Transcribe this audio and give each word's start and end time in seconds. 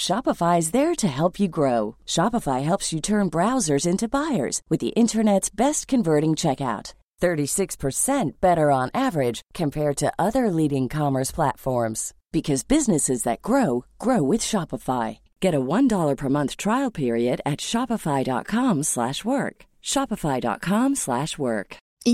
Shopify 0.00 0.58
is 0.58 0.70
there 0.70 0.94
to 0.94 1.08
help 1.08 1.38
you 1.38 1.46
grow. 1.46 1.96
Shopify 2.06 2.62
helps 2.64 2.90
you 2.90 3.02
turn 3.02 3.28
browsers 3.28 3.86
into 3.86 4.08
buyers 4.08 4.62
with 4.70 4.80
the 4.80 4.94
internet's 5.02 5.50
best 5.50 5.86
converting 5.88 6.30
checkout. 6.36 6.94
36% 7.20 8.30
better 8.40 8.70
on 8.70 8.88
average 8.94 9.42
compared 9.52 9.98
to 9.98 10.10
other 10.18 10.50
leading 10.50 10.88
commerce 10.88 11.30
platforms 11.30 12.14
because 12.32 12.62
businesses 12.62 13.24
that 13.24 13.42
grow 13.42 13.84
grow 13.98 14.22
with 14.22 14.40
Shopify. 14.40 15.18
Get 15.38 15.54
a 15.54 15.60
$1 15.60 16.16
per 16.16 16.28
month 16.30 16.56
trial 16.56 16.90
period 16.90 17.42
at 17.44 17.58
shopify.com/work. 17.60 19.56
shopify.com/work. 19.82 21.68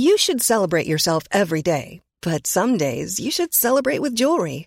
You 0.05 0.15
should 0.19 0.43
celebrate 0.43 0.89
yourself 0.93 1.23
every 1.31 1.63
day, 1.63 2.01
but 2.21 2.47
some 2.47 2.77
days 2.77 3.21
you 3.21 3.31
should 3.31 3.55
celebrate 3.55 4.03
with 4.03 4.19
jewelry. 4.19 4.67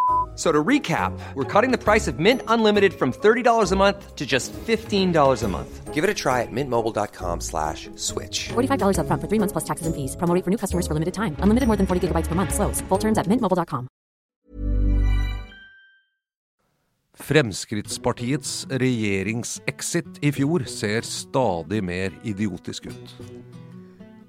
So 0.35 0.51
to 0.51 0.63
recap, 0.63 1.11
we're 1.35 1.43
cutting 1.43 1.71
the 1.71 1.77
price 1.77 2.07
of 2.07 2.17
Mint 2.17 2.41
Unlimited 2.47 2.93
from 2.93 3.11
$30 3.11 3.71
a 3.71 3.75
month 3.75 4.15
to 4.15 4.25
just 4.25 4.53
$15 4.53 5.43
a 5.43 5.47
month. 5.47 5.93
Give 5.93 6.03
it 6.03 6.09
a 6.09 6.13
try 6.13 6.41
at 6.41 6.51
mintmobile.com 6.51 7.41
slash 7.41 7.89
switch. 7.95 8.49
$45 8.53 8.95
upfront 8.97 9.21
for 9.21 9.27
three 9.27 9.39
months 9.39 9.51
plus 9.51 9.65
taxes 9.65 9.87
and 9.87 9.95
fees. 9.95 10.15
Promo 10.15 10.33
rate 10.33 10.45
for 10.45 10.49
new 10.49 10.57
customers 10.57 10.87
for 10.87 10.93
limited 10.93 11.13
time. 11.13 11.35
Unlimited 11.43 11.67
more 11.67 11.77
than 11.77 11.85
40 11.85 12.07
gigabytes 12.07 12.27
per 12.27 12.35
month. 12.35 12.53
Slows. 12.53 12.81
Full 12.89 12.97
terms 12.97 13.17
at 13.17 13.27
mintmobile.com. 13.27 13.87
Fremskrittspartiets 17.21 18.65
regjeringsexit 18.71 20.23
i 20.25 20.31
fjor 20.33 20.65
ser 20.65 21.05
stadig 21.05 21.83
mer 21.83 22.15
idiotisk 22.23 22.87
ut. 22.89 23.13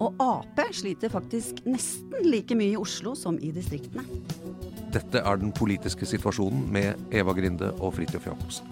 Og 0.02 0.18
Ap 0.20 0.60
sliter 0.74 1.08
faktisk 1.08 1.62
nesten 1.64 2.26
like 2.26 2.54
mye 2.58 2.74
i 2.74 2.76
Oslo 2.76 3.14
som 3.16 3.38
i 3.38 3.52
distriktene. 3.54 4.02
Dette 4.92 5.22
er 5.24 5.36
den 5.40 5.52
politiske 5.56 6.06
situasjonen 6.06 6.66
med 6.72 7.14
Eva 7.16 7.32
Grinde 7.32 7.70
og 7.80 7.94
Fridtjof 7.96 8.26
Jacobsen. 8.26 8.66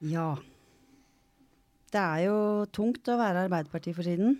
Ja. 0.00 0.36
Det 1.92 2.00
er 2.00 2.22
jo 2.28 2.38
tungt 2.70 3.10
å 3.10 3.18
være 3.18 3.48
Arbeiderpartiet 3.48 3.98
for 3.98 4.06
tiden. 4.06 4.38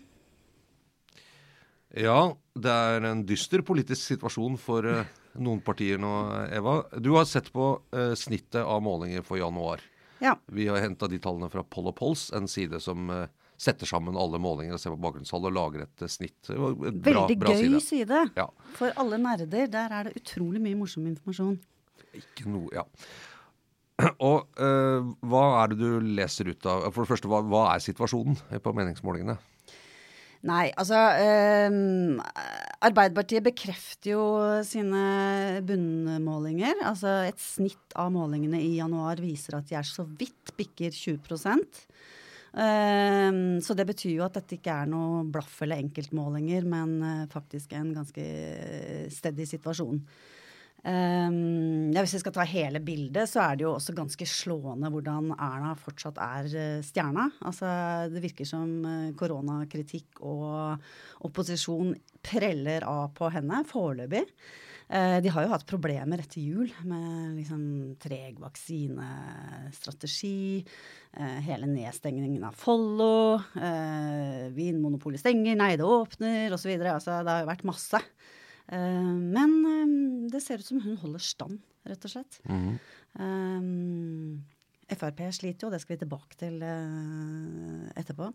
Ja, 1.93 2.33
det 2.57 2.73
er 2.73 3.05
en 3.05 3.25
dyster 3.29 3.61
politisk 3.67 4.15
situasjon 4.15 4.57
for 4.61 4.87
uh, 4.89 5.03
noen 5.41 5.61
partier 5.65 6.01
nå, 6.01 6.13
Eva. 6.55 6.79
Du 6.97 7.13
har 7.19 7.27
sett 7.29 7.51
på 7.53 7.75
uh, 7.93 8.13
snittet 8.17 8.63
av 8.63 8.81
målinger 8.85 9.25
for 9.27 9.41
januar. 9.41 9.83
Ja. 10.23 10.39
Vi 10.47 10.69
har 10.71 10.81
henta 10.81 11.09
de 11.11 11.19
tallene 11.21 11.51
fra 11.53 11.65
Poll 11.67 11.91
og 11.91 11.97
Pols, 11.99 12.31
en 12.33 12.49
side 12.49 12.81
som 12.81 13.13
uh, 13.13 13.27
setter 13.61 13.89
sammen 13.89 14.17
alle 14.17 14.41
målinger 14.41 14.79
og 14.79 14.81
ser 14.81 14.95
på 14.95 15.03
bakgrunnstall 15.05 15.51
og 15.51 15.57
lager 15.59 15.85
et 15.85 16.07
snitt. 16.09 16.41
Et 16.49 16.57
bra, 16.57 17.27
Veldig 17.27 17.39
bra 17.45 17.59
gøy 17.59 17.69
side. 17.69 17.83
side. 17.91 18.23
Ja. 18.41 18.49
For 18.79 18.97
alle 18.97 19.21
nerder. 19.21 19.69
Der 19.71 19.93
er 19.99 20.09
det 20.09 20.17
utrolig 20.23 20.65
mye 20.65 20.81
morsom 20.81 21.05
informasjon. 21.13 21.61
Ikke 22.17 22.49
noe, 22.49 22.73
ja. 22.73 22.89
Og 24.25 24.49
hva 25.29 25.43
er 25.61 25.71
det 25.71 25.77
du 25.79 26.13
leser 26.17 26.49
ut 26.49 26.67
av 26.67 26.89
For 26.91 27.05
det 27.05 27.11
første, 27.13 27.29
hva, 27.31 27.43
hva 27.45 27.67
er 27.75 27.85
situasjonen 27.85 28.41
på 28.65 28.73
meningsmålingene? 28.75 29.37
Nei, 30.43 30.73
altså 30.75 30.99
um, 31.71 32.17
Arbeiderpartiet 32.83 33.45
bekrefter 33.47 34.17
jo 34.17 34.23
sine 34.67 35.61
bunnmålinger. 35.69 36.83
Altså 36.89 37.21
et 37.29 37.39
snitt 37.39 37.95
av 37.95 38.11
målingene 38.15 38.59
i 38.59 38.73
januar 38.81 39.23
viser 39.23 39.61
at 39.61 39.71
de 39.71 39.79
er 39.79 39.87
så 39.87 40.03
vidt 40.19 40.57
bikker 40.59 40.91
20% 40.91 41.85
Ehm, 42.53 43.61
Så 43.61 43.75
det 43.75 43.87
betyr 43.89 44.19
jo 44.19 44.27
at 44.27 44.37
dette 44.37 44.59
ikke 44.59 44.75
er 44.83 44.91
noe 44.91 45.25
blaff 45.25 45.63
eller 45.65 45.81
enkeltmålinger, 45.81 46.67
men 46.69 46.99
uh, 47.01 47.27
faktisk 47.33 47.73
en 47.77 47.95
ganske 47.97 48.25
steady 49.13 49.47
situasjon. 49.49 50.03
Ehm, 50.82 51.93
ja, 51.94 52.03
hvis 52.03 52.16
vi 52.16 52.20
skal 52.25 52.34
ta 52.34 52.44
hele 52.48 52.81
bildet, 52.82 53.31
så 53.31 53.44
er 53.44 53.59
det 53.59 53.66
jo 53.69 53.75
også 53.76 53.94
ganske 53.94 54.26
slående 54.26 54.91
hvordan 54.91 55.31
Erna 55.37 55.76
fortsatt 55.78 56.19
er 56.22 56.48
eh, 56.59 56.82
stjerna. 56.82 57.28
Altså, 57.47 57.69
det 58.10 58.22
virker 58.25 58.48
som 58.48 58.82
eh, 58.88 59.12
koronakritikk 59.19 60.25
og 60.26 60.82
opposisjon 61.28 61.94
preller 62.26 62.87
av 62.88 63.15
på 63.15 63.31
henne 63.31 63.62
foreløpig. 63.70 64.25
Eh, 64.93 65.20
de 65.22 65.31
har 65.31 65.47
jo 65.47 65.53
hatt 65.54 65.70
problemer 65.70 66.25
etter 66.25 66.43
jul 66.43 66.75
med 66.82 67.38
liksom 67.38 67.62
treg 68.03 68.43
vaksinestrategi, 68.43 70.66
hele 71.47 71.66
nedstengningen 71.69 72.49
av 72.49 72.56
Follo, 72.56 73.37
Vinmonopolet 74.56 75.20
stenger, 75.20 75.59
nei, 75.60 75.76
det 75.76 75.84
åpner, 75.84 76.49
osv. 76.56 76.72
Altså, 76.81 77.20
det 77.20 77.37
har 77.37 77.44
jo 77.44 77.53
vært 77.53 77.69
masse. 77.69 78.00
Eh, 78.71 79.15
men 79.37 79.55
eh, 79.67 79.95
det 80.33 80.43
ser 80.45 80.62
ut 80.62 80.69
som 80.69 80.83
hun 80.84 80.99
holder 81.03 81.23
stand, 81.25 81.61
rett 81.89 82.06
og 82.06 82.15
slett. 82.15 82.41
Eh, 82.47 83.67
Frp 84.93 85.23
sliter 85.33 85.67
jo, 85.67 85.73
det 85.73 85.81
skal 85.81 85.95
vi 85.95 86.03
tilbake 86.03 86.37
til 86.37 86.59
uh, 86.61 87.87
etterpå. 87.97 88.27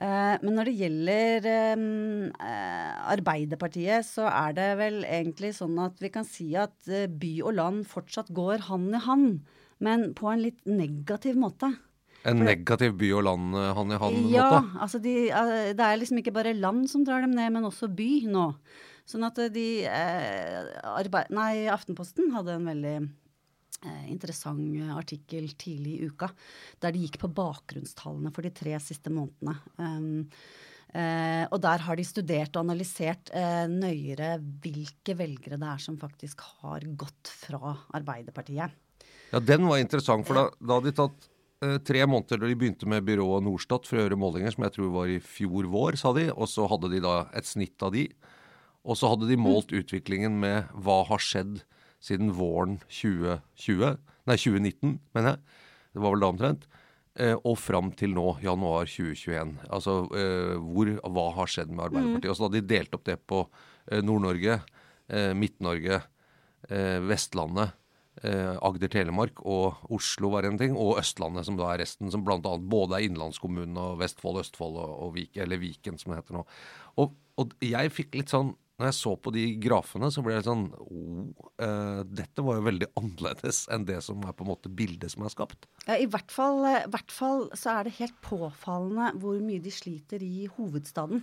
Men 0.00 0.54
når 0.56 0.70
det 0.70 0.72
gjelder 0.78 1.48
um, 1.76 2.30
Arbeiderpartiet, 3.12 4.06
så 4.08 4.24
er 4.30 4.54
det 4.56 4.68
vel 4.80 4.96
egentlig 5.04 5.50
sånn 5.58 5.76
at 5.84 6.00
vi 6.00 6.08
kan 6.14 6.24
si 6.24 6.46
at 6.56 6.88
by 6.88 7.32
og 7.44 7.58
land 7.58 7.82
fortsatt 7.90 8.32
går 8.32 8.64
hand 8.70 8.96
i 8.96 9.02
hand, 9.04 9.26
men 9.84 10.06
på 10.16 10.30
en 10.32 10.40
litt 10.46 10.64
negativ 10.64 11.36
måte. 11.36 11.74
En 12.24 12.40
negativ 12.40 12.96
by 12.96 13.12
og 13.18 13.26
land 13.28 13.60
hand 13.76 13.92
i 13.92 14.00
hand-måte? 14.00 14.32
Ja, 14.32 14.62
altså 14.80 15.02
de, 15.04 15.14
det 15.76 15.90
er 15.90 16.00
liksom 16.00 16.22
ikke 16.22 16.34
bare 16.40 16.56
land 16.56 16.88
som 16.88 17.04
drar 17.04 17.20
dem 17.26 17.36
ned, 17.36 17.52
men 17.52 17.68
også 17.68 17.92
by 17.92 18.10
nå. 18.32 18.48
Sånn 19.08 19.26
at 19.26 19.38
eh, 19.42 19.50
de 19.52 19.66
eh, 19.88 20.72
arbeid, 20.94 21.32
Nei, 21.34 21.66
Aftenposten 21.72 22.32
hadde 22.34 22.56
en 22.56 22.68
veldig 22.70 22.96
eh, 23.00 24.04
interessant 24.12 24.62
artikkel 24.94 25.50
tidlig 25.58 25.96
i 25.98 26.10
uka, 26.10 26.30
der 26.82 26.94
de 26.94 27.06
gikk 27.06 27.20
på 27.22 27.32
bakgrunnstallene 27.34 28.32
for 28.34 28.46
de 28.46 28.52
tre 28.54 28.76
siste 28.82 29.12
månedene. 29.12 29.56
Um, 29.78 30.28
uh, 30.94 31.44
og 31.48 31.58
der 31.64 31.82
har 31.86 31.98
de 31.98 32.06
studert 32.06 32.54
og 32.54 32.66
analysert 32.66 33.32
uh, 33.34 33.66
nøyere 33.70 34.36
hvilke 34.62 35.16
velgere 35.18 35.58
det 35.60 35.70
er 35.74 35.82
som 35.82 35.98
faktisk 36.00 36.44
har 36.62 36.86
gått 36.86 37.32
fra 37.42 37.74
Arbeiderpartiet. 37.96 38.78
Ja, 39.32 39.40
den 39.40 39.64
var 39.64 39.80
interessant, 39.80 40.28
for 40.28 40.36
da, 40.36 40.48
da 40.60 40.76
hadde 40.76 40.92
de 40.92 40.98
tatt 40.98 41.30
uh, 41.64 41.78
tre 41.82 42.04
måneder 42.04 42.42
da 42.42 42.50
de 42.50 42.58
begynte 42.60 42.88
med 42.90 43.06
byrået 43.08 43.46
Norstat 43.48 43.88
for 43.88 43.98
å 43.98 44.04
gjøre 44.04 44.20
målinger, 44.20 44.54
som 44.54 44.68
jeg 44.68 44.76
tror 44.76 44.92
var 44.94 45.10
i 45.10 45.18
fjor 45.24 45.70
vår, 45.72 45.98
sa 45.98 46.12
de. 46.16 46.28
Og 46.36 46.50
så 46.52 46.68
hadde 46.70 46.92
de 46.92 47.02
da 47.02 47.16
et 47.34 47.48
snitt 47.48 47.82
av 47.82 47.96
de. 47.96 48.06
Og 48.82 48.98
så 48.98 49.10
hadde 49.12 49.28
de 49.30 49.38
målt 49.38 49.70
utviklingen 49.74 50.40
med 50.42 50.70
hva 50.74 51.02
har 51.06 51.22
skjedd 51.22 51.60
siden 52.02 52.32
våren 52.34 52.80
2020, 52.90 53.98
nei 54.26 54.36
2019, 54.38 54.96
mener 55.14 55.36
jeg. 55.36 55.60
Det 55.92 56.02
var 56.02 56.14
vel 56.16 56.24
da 56.24 56.30
omtrent. 56.32 56.64
eh, 57.14 57.36
og 57.44 57.58
fram 57.60 57.90
til 57.98 58.14
nå, 58.16 58.38
januar 58.42 58.88
2021. 58.88 59.52
Altså 59.70 59.98
eh, 60.16 60.54
hvor, 60.56 60.88
hva 61.12 61.26
har 61.36 61.50
skjedd 61.52 61.70
med 61.72 61.84
Arbeiderpartiet. 61.90 62.30
Og 62.32 62.38
så 62.38 62.46
hadde 62.46 62.60
de 62.62 62.70
delt 62.74 62.96
opp 62.96 63.04
det 63.04 63.18
på 63.28 63.42
eh, 63.90 64.00
Nord-Norge, 64.04 64.58
eh, 65.12 65.32
Midt-Norge, 65.36 66.00
eh, 66.70 66.98
Vestlandet. 67.04 67.74
Eh, 68.22 68.56
Agder-Telemark 68.60 69.40
og 69.48 69.84
Oslo 69.92 70.32
var 70.34 70.44
en 70.48 70.58
ting, 70.60 70.74
og 70.76 70.98
Østlandet, 71.00 71.46
som 71.48 71.56
da 71.60 71.70
er 71.72 71.80
resten. 71.84 72.10
Som 72.12 72.24
bl.a. 72.26 72.40
både 72.40 72.98
er 72.98 73.06
innlandskommunene 73.08 73.86
og 73.92 74.00
Vestfold, 74.02 74.40
Østfold 74.42 74.76
og, 74.80 74.96
og 75.06 75.14
Vik, 75.16 75.36
eller 75.44 75.60
Viken, 75.62 76.00
som 76.00 76.12
det 76.12 76.22
heter 76.22 76.40
nå. 76.40 76.46
Og, 77.00 77.14
og 77.40 77.54
jeg 77.64 77.92
fikk 77.94 78.18
litt 78.20 78.32
sånn 78.32 78.52
når 78.82 78.90
jeg 78.90 78.98
så 78.98 79.12
på 79.22 79.30
de 79.34 79.44
grafene, 79.62 80.10
så 80.10 80.24
ble 80.26 80.34
jeg 80.34 80.46
sånn 80.48 80.64
oh, 80.74 81.46
uh, 81.62 82.02
Dette 82.02 82.42
var 82.42 82.58
jo 82.58 82.66
veldig 82.66 82.88
annerledes 82.98 83.62
enn 83.72 83.86
det 83.86 84.00
som 84.02 84.24
er 84.26 84.34
på 84.34 84.42
en 84.42 84.50
måte 84.50 84.72
bildet 84.72 85.14
som 85.14 85.22
er 85.22 85.32
skapt. 85.32 85.68
Ja, 85.86 85.94
I 85.94 86.08
hvert 86.10 86.34
fall, 86.34 86.64
eh, 86.66 86.88
hvert 86.90 87.14
fall 87.14 87.46
så 87.54 87.76
er 87.76 87.86
det 87.86 87.96
helt 88.00 88.18
påfallende 88.26 89.12
hvor 89.22 89.38
mye 89.44 89.62
de 89.62 89.70
sliter 89.74 90.24
i 90.26 90.48
hovedstaden. 90.56 91.22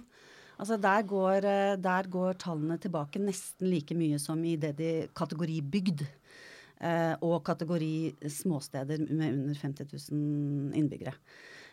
Altså 0.60 0.80
der 0.80 1.04
går, 1.08 1.46
eh, 1.48 1.76
der 1.80 2.08
går 2.12 2.40
tallene 2.40 2.80
tilbake 2.80 3.20
nesten 3.20 3.70
like 3.72 3.96
mye 3.96 4.20
som 4.20 4.40
i 4.44 4.56
det 4.60 4.74
de 4.80 4.92
kategori 5.16 5.60
bygd. 5.76 6.08
Eh, 6.80 7.16
og 7.28 7.44
kategori 7.44 8.16
småsteder 8.24 9.04
med 9.12 9.34
under 9.34 9.56
50 9.56 9.88
000 9.92 10.76
innbyggere. 10.80 11.12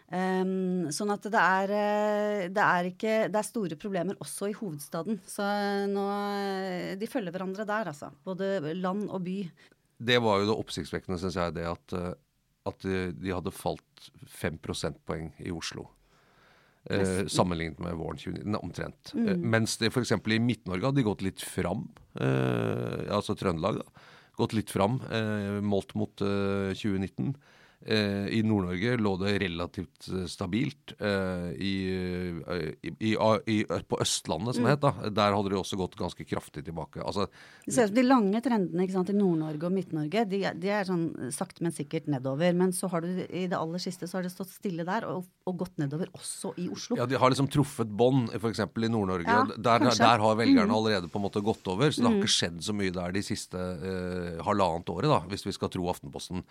Um, 0.07 0.87
sånn 0.95 1.11
at 1.11 1.25
det 1.27 1.41
er, 1.43 1.73
eh, 1.75 2.43
det 2.55 2.63
er 2.63 2.87
ikke 2.93 3.15
Det 3.27 3.41
er 3.41 3.47
store 3.49 3.75
problemer 3.75 4.15
også 4.23 4.53
i 4.53 4.55
hovedstaden. 4.55 5.19
Så 5.27 5.43
nå 5.91 6.05
De 7.01 7.09
følger 7.11 7.35
hverandre 7.35 7.67
der, 7.67 7.91
altså. 7.91 8.13
Både 8.25 8.77
land 8.79 9.09
og 9.11 9.25
by. 9.27 9.41
Det 9.99 10.21
var 10.23 10.41
jo 10.41 10.53
det 10.53 10.59
oppsiktsvekkende, 10.61 11.19
syns 11.19 11.41
jeg, 11.41 11.57
det 11.57 11.67
at, 11.67 11.97
eh, 11.99 12.15
at 12.71 12.87
de 12.87 13.35
hadde 13.35 13.55
falt 13.55 14.11
fem 14.31 14.59
prosentpoeng 14.63 15.33
i 15.43 15.51
Oslo. 15.51 15.89
Eh, 16.91 17.27
sammenlignet 17.27 17.81
med 17.83 17.97
våren 17.99 18.19
2019, 18.19 18.57
omtrent. 18.63 19.13
Mm. 19.15 19.29
Eh, 19.29 19.37
mens 19.37 19.77
det 19.81 19.91
f.eks. 19.91 20.13
i 20.13 20.39
Midt-Norge 20.39 20.87
hadde 20.87 21.01
de 21.01 21.07
gått 21.07 21.25
litt 21.27 21.43
fram. 21.43 21.89
Eh, 22.15 23.07
altså 23.11 23.35
Trøndelag. 23.39 23.83
da, 23.83 24.13
Gått 24.37 24.53
litt 24.53 24.71
fram 24.71 25.01
eh, 25.11 25.59
målt 25.65 25.95
mot 25.97 26.13
2019. 26.21 27.33
Eh, 27.87 28.27
I 28.35 28.41
Nord-Norge 28.43 28.97
lå 28.99 29.13
det 29.21 29.37
relativt 29.39 30.09
eh, 30.11 30.25
stabilt. 30.27 30.97
Eh, 30.99 31.53
i, 31.55 31.75
i, 32.83 33.13
i, 33.47 33.57
på 33.87 33.99
Østlandet, 34.03 34.57
som 34.57 34.67
det 34.67 34.73
het, 34.75 34.83
da, 34.83 35.11
der 35.15 35.37
hadde 35.37 35.53
de 35.53 35.61
også 35.61 35.79
gått 35.79 35.95
ganske 35.99 36.27
kraftig 36.27 36.65
tilbake. 36.67 36.99
Altså, 37.07 37.29
det 37.63 37.75
ser 37.77 37.87
ut 37.87 37.93
som 37.93 37.99
De 38.01 38.05
lange 38.07 38.41
trendene 38.43 38.89
sant, 38.91 39.13
i 39.13 39.17
Nord-Norge 39.17 39.69
og 39.69 39.75
Midt-Norge 39.77 40.25
de, 40.33 40.41
de, 40.59 40.73
er 40.75 40.89
sånn 40.89 41.31
sakte, 41.35 41.63
men 41.63 41.75
sikkert 41.77 42.09
nedover. 42.11 42.57
Men 42.59 42.75
så 42.75 42.91
har 42.91 43.07
du 43.07 43.23
i 43.23 43.45
det 43.47 43.59
aller 43.59 43.83
siste 43.83 44.09
så 44.11 44.19
har 44.19 44.27
det 44.27 44.33
stått 44.35 44.51
stille 44.51 44.87
der 44.89 45.07
og, 45.07 45.29
og 45.47 45.61
gått 45.63 45.79
nedover 45.79 46.11
også 46.19 46.57
i 46.59 46.67
Oslo. 46.73 46.99
Ja, 46.99 47.07
De 47.07 47.21
har 47.23 47.31
liksom 47.31 47.51
truffet 47.55 47.93
bånd, 47.93 48.33
f.eks. 48.35 48.65
i 48.67 48.91
Nord-Norge. 48.91 49.31
Ja, 49.31 49.45
der, 49.55 49.87
der, 49.93 50.25
har 50.25 50.41
velgerne 50.41 50.73
mm. 50.73 50.75
allerede 50.81 51.13
på 51.13 51.23
en 51.23 51.27
måte 51.29 51.45
gått 51.45 51.71
over. 51.71 51.95
Så 51.95 52.03
det 52.03 52.11
har 52.11 52.17
mm. 52.17 52.25
ikke 52.25 52.35
skjedd 52.35 52.59
så 52.67 52.75
mye 52.75 52.97
der 52.99 53.15
de 53.15 53.23
siste 53.31 53.63
eh, 53.63 54.43
halvannet 54.43 54.91
året, 54.91 55.13
da, 55.13 55.23
hvis 55.31 55.47
vi 55.47 55.55
skal 55.55 55.71
tro 55.71 55.87
Aftenposten. 55.95 56.43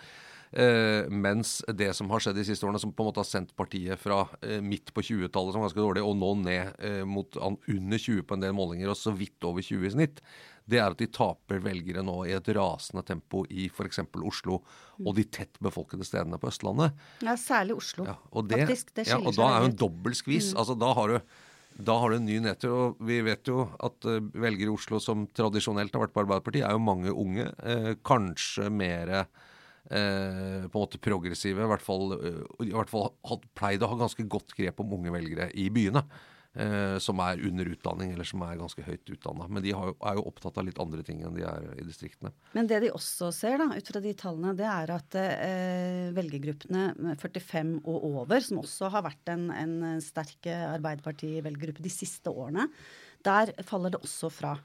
Eh, 0.52 1.10
mens 1.10 1.58
det 1.74 1.92
som 1.98 2.10
har 2.14 2.24
skjedd 2.24 2.38
de 2.38 2.46
siste 2.48 2.68
årene, 2.68 2.80
som 2.82 2.94
på 2.96 3.04
en 3.04 3.10
måte 3.10 3.22
har 3.24 3.30
sendt 3.30 3.56
partiet 3.58 4.00
fra 4.00 4.24
eh, 4.42 4.62
midt 4.64 4.94
på 4.96 5.04
20-tallet 5.04 5.56
som 5.56 5.66
ganske 5.66 5.82
dårlig, 5.82 6.04
og 6.06 6.18
nå 6.20 6.34
ned 6.46 6.76
eh, 6.86 7.02
mot 7.08 7.40
under 7.42 7.98
20 7.98 8.28
på 8.28 8.38
en 8.38 8.46
del 8.46 8.56
målinger, 8.56 8.92
og 8.92 9.00
så 9.00 9.14
vidt 9.16 9.48
over 9.48 9.66
20 9.66 9.90
i 9.90 9.96
snitt, 9.98 10.22
det 10.66 10.80
er 10.82 10.94
at 10.94 11.02
de 11.02 11.08
taper 11.14 11.60
velgere 11.62 12.02
nå 12.06 12.16
i 12.26 12.34
et 12.34 12.48
rasende 12.58 13.04
tempo 13.06 13.44
i 13.54 13.68
f.eks. 13.70 14.02
Oslo 14.26 14.62
og 15.04 15.12
de 15.18 15.26
tett 15.30 15.60
befolkede 15.62 16.08
stedene 16.08 16.40
på 16.42 16.50
Østlandet. 16.50 16.96
Ja, 17.26 17.36
særlig 17.38 17.78
Oslo. 17.78 18.08
Ja, 18.10 18.16
og 18.32 18.48
det, 18.50 18.64
Faktisk. 18.64 18.96
Det 18.98 19.06
ja, 19.12 19.20
og 19.22 19.36
da 19.38 19.52
er 19.52 19.66
jo 19.66 19.70
en 19.70 19.78
dobbel 19.84 20.18
skvis. 20.18 20.54
Mm. 20.54 20.62
Altså, 20.64 20.78
da 20.82 20.94
har 20.98 21.14
du 21.14 21.36
da 21.76 21.98
har 22.00 22.10
du 22.10 22.16
en 22.16 22.28
ny 22.28 22.38
nedtur. 22.40 22.72
Og 22.72 23.02
vi 23.04 23.20
vet 23.26 23.50
jo 23.52 23.66
at 23.84 24.08
uh, 24.08 24.22
velgere 24.32 24.72
i 24.72 24.76
Oslo 24.76 25.02
som 25.04 25.26
tradisjonelt 25.36 25.94
har 25.96 26.06
vært 26.06 26.16
på 26.16 26.24
Arbeiderpartiet, 26.24 26.64
er 26.68 26.78
jo 26.78 26.84
mange 26.84 27.12
unge. 27.12 27.50
Eh, 27.68 27.90
kanskje 28.06 28.70
mer 28.72 29.12
eh, 29.90 30.66
på 30.68 30.76
en 30.76 30.86
måte 30.86 31.02
progressive, 31.02 31.64
i 31.64 31.72
hvert 31.72 31.84
fall, 31.86 32.16
eh, 32.20 32.40
i 32.68 32.72
hvert 32.74 32.92
fall 32.92 33.12
had, 33.30 33.44
pleide 33.58 33.88
å 33.88 33.92
ha 33.94 34.00
ganske 34.06 34.26
godt 34.30 34.56
grep 34.58 34.82
om 34.84 34.96
unge 35.00 35.14
velgere 35.16 35.52
i 35.54 35.70
byene. 35.74 36.06
Eh, 36.56 36.98
som 37.04 37.20
er 37.20 37.42
under 37.44 37.68
utdanning, 37.68 38.14
eller 38.14 38.24
som 38.24 38.40
er 38.46 38.56
ganske 38.56 38.84
høyt 38.86 39.10
utdanna. 39.12 39.44
Men 39.52 39.64
de 39.66 39.74
har, 39.76 39.90
er 39.92 40.16
jo 40.16 40.24
opptatt 40.30 40.56
av 40.62 40.64
litt 40.64 40.78
andre 40.80 41.04
ting 41.04 41.20
enn 41.20 41.36
de 41.36 41.44
er 41.44 41.66
i 41.82 41.84
distriktene. 41.84 42.32
Men 42.56 42.70
det 42.70 42.78
de 42.86 42.94
også 42.96 43.28
ser, 43.36 43.58
da, 43.60 43.68
ut 43.76 43.92
fra 43.92 44.00
de 44.00 44.14
tallene, 44.16 44.54
det 44.56 44.70
er 44.72 44.94
at 44.96 45.18
eh, 45.20 46.14
velgergruppene 46.16 47.18
45 47.20 47.74
og 47.82 48.08
over, 48.08 48.40
som 48.46 48.62
også 48.64 48.88
har 48.94 49.04
vært 49.04 49.34
en, 49.34 49.50
en 49.52 50.00
sterk 50.04 50.48
Arbeiderparti-velgergruppe 50.48 51.84
de 51.84 51.92
siste 51.92 52.32
årene, 52.32 52.70
der 53.28 53.52
faller 53.68 53.92
det 53.92 54.00
også 54.06 54.32
fra. 54.32 54.56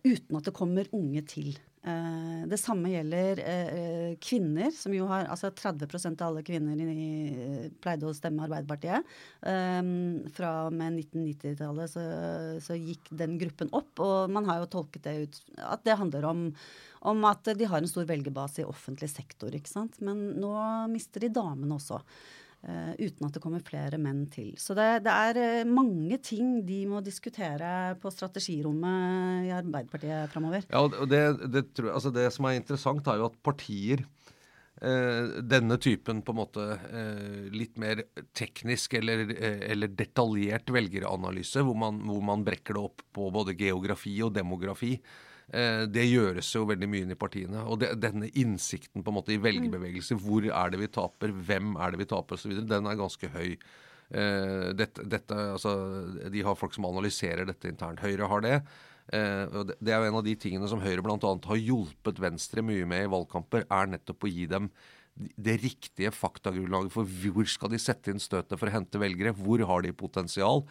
Uten 0.00 0.40
at 0.40 0.48
det 0.48 0.56
kommer 0.56 0.88
unge 0.96 1.26
til. 1.28 1.52
Eh, 1.84 2.44
det 2.48 2.56
samme 2.56 2.88
gjelder 2.88 3.40
eh, 3.44 4.12
kvinner, 4.24 4.70
som 4.72 4.94
jo 4.96 5.04
har 5.10 5.26
Altså 5.28 5.50
30% 5.52 6.22
av 6.24 6.30
alle 6.30 6.44
kvinner 6.46 6.78
i, 6.80 7.68
pleide 7.84 8.08
å 8.08 8.14
stemme 8.16 8.46
Arbeiderpartiet. 8.46 9.04
Eh, 9.44 9.82
fra 10.36 10.52
og 10.68 10.78
med 10.78 11.02
1990-tallet 11.02 11.92
så, 11.92 12.04
så, 12.64 12.78
gikk 12.78 13.12
den 13.12 13.36
gruppen 13.40 13.72
opp, 13.76 14.00
og 14.00 14.32
man 14.32 14.48
har 14.48 14.62
jo 14.62 14.70
tolket 14.78 15.04
det 15.04 15.16
ut 15.26 15.42
at 15.60 15.84
det 15.84 15.98
handler 16.00 16.28
om, 16.30 16.46
om 17.04 17.28
at 17.28 17.52
de 17.52 17.68
har 17.68 17.82
en 17.82 17.90
stor 17.90 18.08
velgerbase 18.08 18.64
i 18.64 18.68
offentlig 18.68 19.10
sektor, 19.12 19.52
ikke 19.52 19.74
sant. 19.74 20.00
Men 20.00 20.30
nå 20.40 20.54
mister 20.92 21.26
de 21.26 21.34
damene 21.36 21.76
også. 21.76 22.00
Uh, 22.64 22.94
uten 22.96 23.26
at 23.26 23.34
det 23.36 23.42
kommer 23.44 23.60
flere 23.60 23.98
menn 24.00 24.22
til. 24.32 24.54
Så 24.56 24.72
det, 24.72 25.02
det, 25.04 25.12
er 25.12 25.60
uh, 25.60 25.68
mange 25.68 26.16
ting 26.24 26.62
de 26.64 26.78
må 26.88 27.02
diskutere 27.04 27.92
på 28.00 28.08
strategirommet 28.08 29.50
i 29.50 29.52
Arbeiderpartiet 29.52 30.32
framover. 30.32 30.64
Ja, 30.72 30.86
det, 31.04 31.20
det, 31.52 31.64
altså 31.84 32.12
det, 32.14 32.30
som 32.32 32.48
er 32.48 32.56
interessant, 32.56 33.10
er 33.10 33.20
jo 33.20 33.28
at 33.28 33.36
partier 33.44 34.06
uh, 34.80 35.42
denne 35.44 35.76
typen 35.76 36.24
på 36.24 36.32
en 36.32 36.40
måte 36.40 36.66
litt 37.52 37.76
mer 37.82 38.00
teknisk 38.32 38.96
eller, 38.96 39.26
eller 39.68 39.92
detaljert 39.92 40.72
velgeranalyse, 40.72 41.66
hvor 41.68 41.76
man, 41.84 42.00
hvor 42.08 42.24
man 42.24 42.48
brekker 42.48 42.78
det 42.78 42.86
opp 42.88 43.04
på 43.12 43.28
både 43.34 43.58
geografi 43.60 44.16
og 44.24 44.32
demografi, 44.40 44.94
Eh, 44.96 45.32
det 45.44 46.06
gjøres 46.08 46.48
jo 46.54 46.62
veldig 46.66 46.86
mye 46.88 47.08
i 47.12 47.16
partiene. 47.20 47.62
Og 47.68 47.76
det, 47.82 47.90
denne 48.00 48.30
innsikten 48.40 49.04
på 49.04 49.12
en 49.12 49.16
måte 49.18 49.34
i 49.34 49.40
velgerbevegelse, 49.42 50.16
hvor 50.24 50.46
er 50.48 50.72
det 50.72 50.80
vi 50.80 50.88
taper, 50.94 51.34
hvem 51.46 51.74
er 51.76 51.92
det 51.92 52.00
vi 52.00 52.06
taper 52.08 52.38
osv., 52.38 52.54
den 52.64 52.88
er 52.88 52.96
ganske 52.98 53.28
høy. 53.34 53.50
Eh, 54.14 54.70
dette, 54.76 55.04
dette, 55.10 55.36
altså, 55.56 55.74
de 56.30 56.42
har 56.44 56.58
folk 56.58 56.74
som 56.76 56.88
analyserer 56.88 57.48
dette 57.48 57.70
internt. 57.70 58.02
Høyre 58.04 58.28
har 58.30 58.44
det. 58.44 58.58
Eh, 59.12 59.62
det 59.80 59.92
er 59.92 60.00
jo 60.00 60.10
en 60.10 60.18
av 60.20 60.26
de 60.26 60.34
tingene 60.40 60.68
som 60.70 60.82
Høyre 60.82 61.04
bl.a. 61.04 61.18
har 61.20 61.60
hjulpet 61.60 62.20
Venstre 62.22 62.64
mye 62.64 62.86
med 62.88 63.06
i 63.06 63.10
valgkamper, 63.12 63.66
er 63.68 63.90
nettopp 63.94 64.24
å 64.24 64.32
gi 64.32 64.48
dem 64.50 64.70
det 65.14 65.60
riktige 65.62 66.10
faktagrunnlaget 66.10 66.90
for 66.90 67.06
hvor 67.06 67.46
skal 67.46 67.70
de 67.70 67.78
sette 67.78 68.10
inn 68.10 68.22
støtet 68.22 68.58
for 68.58 68.66
å 68.66 68.74
hente 68.74 68.98
velgere. 68.98 69.34
Hvor 69.36 69.62
har 69.68 69.84
de 69.84 69.92
potensial? 69.94 70.64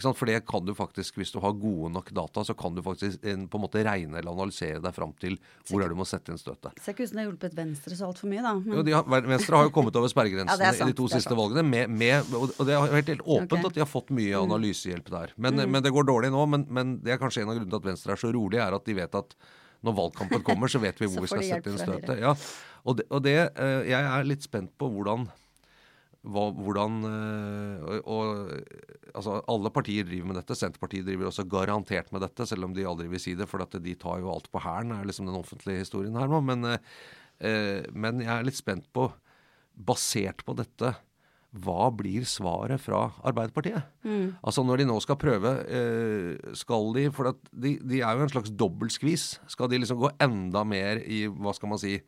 For 0.00 0.28
det 0.28 0.38
kan 0.48 0.64
du 0.64 0.72
faktisk, 0.74 1.18
hvis 1.20 1.32
du 1.34 1.38
har 1.42 1.52
gode 1.52 1.90
nok 1.92 2.08
data, 2.16 2.44
så 2.48 2.54
kan 2.56 2.74
du 2.74 2.80
faktisk 2.84 3.20
på 3.20 3.58
en 3.58 3.62
måte 3.62 3.82
regne 3.84 4.18
eller 4.18 4.32
analysere 4.32 4.80
deg 4.80 4.94
fram 4.96 5.12
til 5.20 5.36
hvor 5.68 5.84
er 5.84 5.92
du 5.92 5.98
må 5.98 6.06
sette 6.08 6.32
inn 6.32 6.40
støtet. 6.40 6.78
Ser 6.80 6.96
ikke 6.96 7.04
ut 7.04 7.10
som 7.10 7.18
det 7.18 7.24
har 7.24 7.28
hjulpet 7.28 7.56
Venstre 7.58 7.98
så 7.98 8.08
altfor 8.08 8.32
mye, 8.32 8.44
da. 8.44 8.54
Men... 8.56 8.88
Jo, 8.88 9.02
har, 9.02 9.26
Venstre 9.28 9.60
har 9.60 9.68
jo 9.68 9.74
kommet 9.76 9.98
over 10.00 10.12
sperregrensene 10.12 10.68
ja, 10.70 10.72
i 10.72 10.88
de 10.88 10.96
to 10.96 11.08
siste 11.12 11.36
valgene, 11.36 11.64
med, 11.66 11.92
med, 11.92 12.32
og 12.32 12.64
det 12.64 12.76
er 12.76 12.96
helt, 12.96 13.12
helt 13.12 13.26
åpent 13.26 13.58
okay. 13.58 13.68
at 13.68 13.76
de 13.76 13.84
har 13.84 13.90
fått 13.90 14.14
mye 14.16 14.32
mm. 14.32 14.46
analysehjelp 14.46 15.12
der. 15.12 15.36
Men, 15.36 15.60
mm. 15.60 15.74
men, 15.76 15.84
det 15.84 15.92
går 15.92 16.08
dårlig 16.08 16.32
nå. 16.32 16.46
Men, 16.54 16.66
men, 16.72 16.96
det 17.04 17.16
er 17.16 17.20
kanskje 17.20 17.44
en 17.44 17.52
av 17.52 17.58
grunnene 17.58 17.74
til 17.74 17.82
at 17.82 17.90
Venstre 17.92 18.16
er 18.16 18.24
så 18.24 18.32
rolig, 18.32 18.62
er 18.64 18.78
at 18.78 18.88
de 18.88 18.96
vet 18.96 19.20
at 19.20 19.36
når 19.82 19.98
valgkampen 19.98 20.44
kommer, 20.46 20.72
så 20.72 20.80
vet 20.80 21.00
vi 21.02 21.08
hvor 21.12 21.26
vi 21.26 21.34
skal 21.34 21.44
sette 21.50 21.72
inn 21.72 21.80
støtet. 21.80 22.16
Ja. 22.22 22.32
Og, 22.82 22.98
det, 22.98 23.06
og 23.12 23.22
det, 23.28 23.38
eh, 23.60 23.78
jeg 23.92 24.10
er 24.16 24.28
litt 24.28 24.46
spent 24.46 24.72
på 24.80 24.88
hvordan 24.94 25.28
hva, 26.22 26.44
hvordan 26.54 27.00
og, 27.02 27.88
eh, 27.90 28.02
og, 28.06 28.50
altså 29.10 29.40
Alle 29.50 29.72
partier 29.74 30.06
driver 30.06 30.30
med 30.30 30.38
dette. 30.38 30.56
Senterpartiet 30.58 31.06
driver 31.08 31.30
også 31.30 31.48
garantert 31.50 32.12
med 32.14 32.22
dette, 32.22 32.46
selv 32.46 32.68
om 32.68 32.76
de 32.76 32.86
aldri 32.86 33.08
vil 33.10 33.22
si 33.22 33.34
det. 33.38 33.48
For 33.50 33.62
de 33.62 33.96
tar 33.98 34.22
jo 34.22 34.30
alt 34.30 34.50
på 34.52 34.62
hælen, 34.62 34.94
er 34.94 35.08
liksom 35.08 35.26
den 35.26 35.38
offentlige 35.38 35.82
historien 35.82 36.18
her 36.18 36.30
nå. 36.30 36.42
Men, 36.46 36.76
eh, 36.76 37.82
men, 37.90 38.22
jeg 38.22 38.34
er 38.36 38.46
litt 38.46 38.60
spent 38.60 38.86
på, 38.94 39.10
basert 39.74 40.44
på 40.46 40.54
dette, 40.58 40.94
hva 41.52 41.90
blir 41.92 42.24
svaret 42.24 42.80
fra 42.80 43.10
Arbeiderpartiet? 43.28 43.84
Mm. 44.06 44.38
Altså 44.40 44.62
Når 44.64 44.80
de 44.80 44.86
nå 44.88 44.94
skal 45.04 45.18
prøve, 45.20 45.50
eh, 45.68 46.54
skal 46.56 46.94
de 46.96 47.10
For 47.12 47.34
de, 47.52 47.76
de, 47.82 48.00
er 48.00 48.16
jo 48.16 48.24
en 48.24 48.32
slags 48.32 48.54
dobbeltskvis. 48.56 49.40
Skal 49.52 49.68
de 49.68 49.82
liksom 49.82 50.00
gå 50.00 50.14
enda 50.22 50.62
mer 50.64 51.02
i, 51.02 51.26
hva 51.26 51.52
skal 51.52 51.74
man 51.74 51.82
si, 51.82 51.98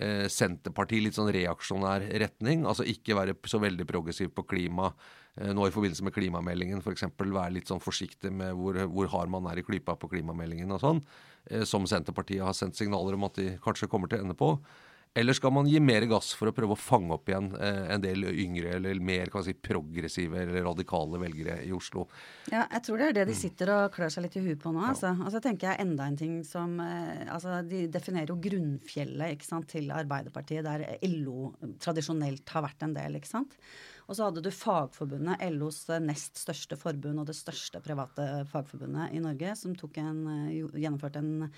eh, 0.00 0.26
Senterpartiet 0.32 1.04
litt 1.04 1.18
sånn 1.18 1.32
reaksjonær 1.34 2.06
retning. 2.22 2.64
Altså 2.68 2.86
ikke 2.88 3.16
være 3.18 3.36
så 3.48 3.60
veldig 3.62 3.86
progressiv 3.88 4.32
på 4.36 4.46
klima 4.48 4.90
eh, 4.90 5.52
nå 5.56 5.68
i 5.68 5.74
forbindelse 5.74 6.06
med 6.06 6.16
klimameldingen. 6.16 6.82
F.eks. 6.84 7.08
være 7.18 7.54
litt 7.56 7.72
sånn 7.72 7.82
forsiktig 7.82 8.32
med 8.32 8.56
hvor, 8.58 8.78
hvor 8.92 9.10
hard 9.14 9.32
man 9.32 9.48
er 9.50 9.62
i 9.62 9.66
klypa 9.66 9.96
på 10.00 10.10
klimameldingen 10.14 10.74
og 10.76 10.82
sånn. 10.82 11.02
Eh, 11.50 11.64
som 11.68 11.86
Senterpartiet 11.88 12.44
har 12.44 12.56
sendt 12.56 12.78
signaler 12.78 13.16
om 13.16 13.28
at 13.28 13.38
de 13.38 13.54
kanskje 13.64 13.90
kommer 13.90 14.10
til 14.10 14.20
å 14.20 14.26
ende 14.26 14.38
på. 14.38 14.54
Eller 15.16 15.36
skal 15.36 15.52
man 15.56 15.68
gi 15.68 15.80
mer 15.80 16.04
gass 16.10 16.34
for 16.36 16.50
å 16.50 16.54
prøve 16.56 16.76
å 16.76 16.80
fange 16.80 17.14
opp 17.16 17.30
igjen 17.30 17.48
eh, 17.56 17.86
en 17.94 18.02
del 18.04 18.26
yngre 18.28 18.74
eller 18.76 19.00
mer 19.00 19.30
kan 19.32 19.44
si, 19.46 19.54
progressive 19.56 20.42
eller 20.42 20.66
radikale 20.66 21.20
velgere 21.22 21.62
i 21.64 21.72
Oslo? 21.72 22.04
Ja, 22.52 22.66
jeg 22.74 22.84
tror 22.84 23.00
det 23.00 23.08
er 23.08 23.16
det 23.20 23.26
de 23.30 23.38
sitter 23.38 23.72
og 23.72 23.94
klør 23.96 24.12
seg 24.12 24.26
litt 24.26 24.36
i 24.36 24.44
huet 24.44 24.60
på 24.60 24.74
nå. 24.76 24.84
Altså. 24.90 25.14
altså 25.16 25.40
tenker 25.44 25.70
jeg 25.70 25.86
enda 25.86 26.10
en 26.10 26.20
ting 26.20 26.38
som 26.46 26.76
eh, 26.84 27.24
altså 27.32 27.62
De 27.66 27.86
definerer 27.92 28.34
jo 28.34 28.38
grunnfjellet 28.44 29.46
sant, 29.46 29.68
til 29.72 29.88
Arbeiderpartiet, 29.94 30.66
der 30.66 30.98
LO 31.08 31.52
tradisjonelt 31.82 32.52
har 32.52 32.66
vært 32.68 32.84
en 32.84 32.96
del. 32.96 33.16
ikke 33.16 33.32
sant? 33.32 33.56
Og 34.06 34.14
så 34.14 34.28
hadde 34.28 34.42
du 34.44 34.52
Fagforbundet, 34.54 35.40
LOs 35.56 35.80
nest 36.02 36.38
største 36.38 36.78
forbund 36.78 37.18
og 37.18 37.26
det 37.26 37.34
største 37.34 37.80
private 37.82 38.44
fagforbundet 38.52 39.16
i 39.16 39.22
Norge, 39.22 39.56
som 39.58 39.74
en, 39.74 40.20
eh, 40.30 40.78
gjennomførte 40.78 41.18
en, 41.18 41.48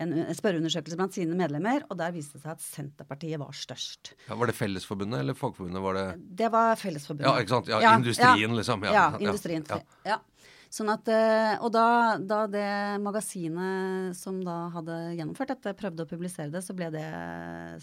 en, 0.00 0.14
spørreundersøkelse 0.38 0.96
blant 0.96 1.18
sine 1.18 1.36
medlemmer, 1.36 1.84
og 1.90 1.98
der 2.00 2.14
viste 2.16 2.38
det 2.38 2.46
seg 2.46 2.54
at 2.54 2.64
Senterpartiet 2.64 3.40
var 3.42 3.52
størst. 3.52 4.14
Ja, 4.28 4.38
var 4.40 4.48
det 4.48 4.56
Fellesforbundet 4.56 5.20
eller 5.20 5.36
Fagforbundet? 5.36 5.84
Var 5.84 6.00
det 6.00 6.06
Det 6.40 6.50
var 6.54 6.80
Fellesforbundet. 6.80 7.28
Ja, 7.28 7.44
ikke 7.44 7.56
sant. 7.58 7.68
Ja, 7.68 7.82
ja 7.84 7.94
industrien, 8.00 8.56
liksom. 8.56 8.88
Ja, 8.88 8.96
ja 8.96 9.06
industrien. 9.20 9.68
ja. 10.08 10.20
Sånn 10.68 10.90
at, 10.92 11.08
eh, 11.08 11.54
og 11.64 11.72
da, 11.72 12.16
da, 12.20 12.42
det 12.48 13.00
magasinet 13.00 14.16
som 14.16 14.40
da 14.44 14.66
hadde 14.74 14.98
gjennomført 15.16 15.54
dette, 15.54 15.76
prøvde 15.76 16.04
å 16.04 16.08
publisere 16.08 16.52
det, 16.52 16.60
så 16.64 16.76
ble 16.76 16.90
det 16.92 17.08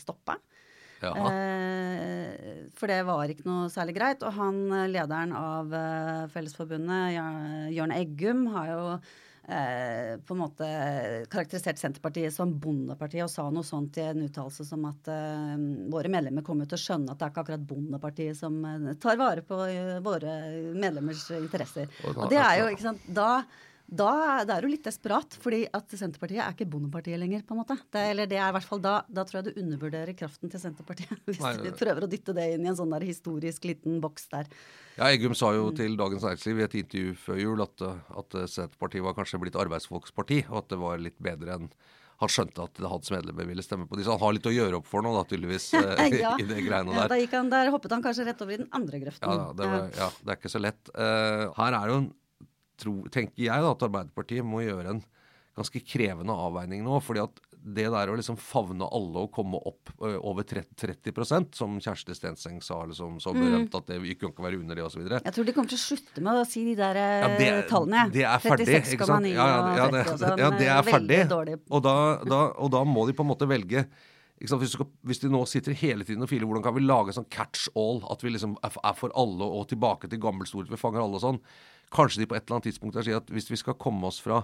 stoppa. 0.01 0.38
Eh, 1.02 2.66
for 2.75 2.92
det 2.92 3.02
var 3.08 3.32
ikke 3.32 3.48
noe 3.48 3.70
særlig 3.74 3.98
greit. 3.98 4.24
Og 4.25 4.34
han 4.38 4.64
eh, 4.72 4.88
lederen 4.92 5.36
av 5.36 5.75
eh, 5.75 6.25
Fellesforbundet, 6.34 7.20
Jørn 7.75 7.94
Eggum, 7.96 8.46
har 8.56 8.72
jo 8.72 8.82
eh, 9.48 10.16
på 10.25 10.36
en 10.36 10.42
måte 10.42 10.70
karakterisert 11.32 11.82
Senterpartiet 11.82 12.34
som 12.36 12.54
Bondepartiet 12.62 13.25
og 13.28 13.34
sa 13.34 13.48
noe 13.54 13.66
sånt 13.68 14.00
i 14.00 14.08
en 14.08 14.25
uttalelse 14.25 14.66
som 14.68 14.88
at 14.90 15.12
eh, 15.12 15.54
våre 15.92 16.12
medlemmer 16.12 16.46
kommer 16.46 16.70
til 16.70 16.80
å 16.80 16.84
skjønne 16.86 17.14
at 17.14 17.22
det 17.22 17.28
er 17.28 17.36
ikke 17.36 17.46
akkurat 17.46 17.70
Bondepartiet 17.70 18.40
som 18.40 18.58
eh, 18.66 18.92
tar 19.02 19.22
vare 19.22 19.46
på 19.46 19.62
våre 20.06 20.36
medlemmers 20.74 21.30
interesser. 21.38 21.92
Og 22.16 22.28
det 22.32 22.42
er 22.42 22.62
jo, 22.64 22.74
ikke 22.74 22.90
sant, 22.90 23.08
da 23.08 23.32
da 23.86 24.44
det 24.48 24.56
er 24.56 24.65
jo 24.65 24.72
litt 24.72 24.86
desperat, 24.88 25.36
fordi 25.42 25.62
at 25.77 25.94
Senterpartiet 25.94 26.42
er 26.42 26.56
ikke 26.56 26.68
Bondepartiet 26.70 27.20
lenger. 27.22 27.44
på 27.46 27.54
en 27.54 27.62
måte. 27.62 27.77
Det, 27.94 28.01
eller 28.12 28.30
det 28.30 28.39
er 28.39 28.50
i 28.50 28.56
hvert 28.56 28.68
fall 28.68 28.82
da, 28.82 28.96
da 29.08 29.25
tror 29.27 29.42
jeg 29.42 29.51
du 29.51 29.62
undervurderer 29.62 30.18
kraften 30.18 30.50
til 30.50 30.62
Senterpartiet. 30.62 31.13
Hvis 31.27 31.42
Nei, 31.44 31.54
du 31.62 31.70
prøver 31.77 32.08
å 32.08 32.10
dytte 32.10 32.34
det 32.34 32.48
inn 32.56 32.65
i 32.65 32.72
en 32.72 32.80
sånn 32.80 32.96
der 32.96 33.06
historisk 33.06 33.68
liten 33.70 34.00
boks 34.01 34.25
der. 34.34 34.50
Ja, 34.96 35.12
Eggum 35.12 35.36
sa 35.38 35.51
jo 35.54 35.70
til 35.75 35.98
Dagens 36.00 36.25
Næringsliv 36.25 36.62
i 36.63 36.65
et 36.65 36.80
intervju 36.82 37.20
før 37.27 37.44
jul 37.44 37.65
at, 37.65 37.86
at 38.24 38.39
Senterpartiet 38.50 39.06
var 39.06 39.18
kanskje 39.18 39.42
blitt 39.44 39.60
arbeidsfolksparti, 39.60 40.48
og 40.50 40.63
at 40.63 40.74
det 40.74 40.82
var 40.82 41.06
litt 41.06 41.22
bedre 41.24 41.60
enn 41.60 41.70
han 42.22 42.32
skjønte 42.32 42.63
at 42.63 42.80
hans 42.88 43.10
medlemmer 43.12 43.48
ville 43.50 43.63
stemme 43.65 43.88
på 43.89 43.98
de, 44.00 44.06
så 44.06 44.15
han 44.15 44.22
har 44.22 44.36
litt 44.38 44.48
å 44.48 44.54
gjøre 44.54 44.80
opp 44.80 44.86
for 44.88 45.04
nå, 45.04 45.12
da, 45.18 45.25
tydeligvis. 45.27 45.72
Eh, 45.86 46.20
ja. 46.20 46.32
i 46.39 46.46
det 46.48 46.62
greiene 46.63 46.92
der. 46.92 47.04
Ja, 47.04 47.08
da, 47.12 47.38
han, 47.38 47.50
der 47.51 47.70
hoppet 47.74 47.94
han 47.94 48.04
kanskje 48.04 48.25
rett 48.27 48.39
over 48.44 48.56
i 48.56 48.60
den 48.62 48.70
andre 48.75 49.00
grøften. 49.01 49.27
Ja, 49.27 49.50
det, 49.56 49.68
var, 49.70 49.89
ja, 49.96 50.08
det 50.22 50.32
er 50.34 50.39
ikke 50.39 50.51
så 50.51 50.62
lett. 50.62 50.92
Uh, 50.96 51.51
her 51.60 51.77
er 51.77 51.92
jo 51.92 51.98
en 52.01 52.08
tro, 52.82 53.00
tenker 53.13 53.48
jeg 53.48 53.65
da, 53.65 53.74
at 53.74 53.86
Arbeiderpartiet 53.88 54.48
må 54.48 54.63
gjøre 54.65 54.96
en 54.96 55.03
ganske 55.55 55.79
krevende 55.88 56.36
avveining 56.36 56.84
nå. 56.84 57.00
fordi 57.03 57.24
at 57.24 57.44
det 57.65 57.88
der 57.89 58.12
å 58.12 58.15
liksom 58.17 58.36
favne 58.38 58.86
alle 58.94 59.24
og 59.25 59.32
komme 59.34 59.58
opp 59.65 59.89
uh, 59.98 60.20
over 60.20 60.46
30, 60.46 60.75
30 60.77 61.48
som 61.58 61.79
Kjersti 61.82 62.13
Stenseng 62.13 62.60
sa 62.62 62.84
liksom, 62.86 63.17
så 63.24 63.34
berømt 63.34 63.74
mm. 63.74 63.77
at 63.79 63.88
det 63.89 63.98
ikke 64.13 64.29
kan 64.36 64.46
være 64.46 64.60
under 64.62 64.77
det 64.77 64.86
osv. 64.86 65.01
Jeg 65.08 65.34
tror 65.34 65.48
de 65.48 65.55
kommer 65.55 65.72
til 65.72 65.79
å 65.79 65.82
slutte 65.82 66.22
med 66.22 66.41
å 66.41 66.46
si 66.46 66.62
de 66.67 66.75
der 66.77 67.00
ja, 67.00 67.32
det, 67.39 67.48
tallene. 67.72 68.05
Det 68.13 68.25
er 68.27 68.44
ferdig. 68.44 68.67
36,9 68.70 69.32
ja, 69.32 69.48
ja, 69.50 69.72
ja, 69.79 69.88
det, 69.96 70.03
og. 70.12 70.44
Ja, 70.44 70.51
det 70.53 70.70
er 70.75 70.86
ferdig. 70.86 71.22
Og 71.74 71.82
da, 71.86 71.96
da, 72.27 72.41
og 72.53 72.75
da 72.75 72.84
må 72.86 73.08
de 73.10 73.17
på 73.17 73.25
en 73.25 73.34
måte 73.34 73.50
velge 73.50 73.88
hvis, 74.36 74.51
skal, 74.74 74.89
hvis, 75.08 75.22
de 75.24 75.29
nå 75.32 75.46
sitter 75.48 75.75
hele 75.79 76.03
tiden 76.03 76.25
og 76.25 76.29
filer, 76.29 76.46
hvordan 76.46 76.63
kan 76.65 76.75
vi 76.75 76.84
lage 76.84 77.13
sånn 77.15 77.27
catch 77.32 77.70
all? 77.79 78.01
At 78.12 78.24
vi 78.24 78.34
liksom 78.34 78.58
er 78.62 78.98
for 78.98 79.13
alle 79.15 79.48
og 79.48 79.70
tilbake 79.72 80.10
til 80.12 80.20
gammel 80.22 80.48
storhet, 80.50 80.74
vi 80.74 80.79
fanger 80.79 81.01
alle 81.01 81.17
og 81.17 81.24
sånn. 81.24 81.39
Kanskje 81.96 82.24
de 82.24 82.30
på 82.30 82.38
et 82.38 82.46
eller 82.46 82.60
annet 82.60 82.70
tidspunkt 82.70 82.98
sier 83.00 83.22
at 83.22 83.30
hvis 83.34 83.52
vi 83.52 83.60
skal 83.60 83.78
komme 83.80 84.10
oss 84.10 84.22
fra 84.24 84.42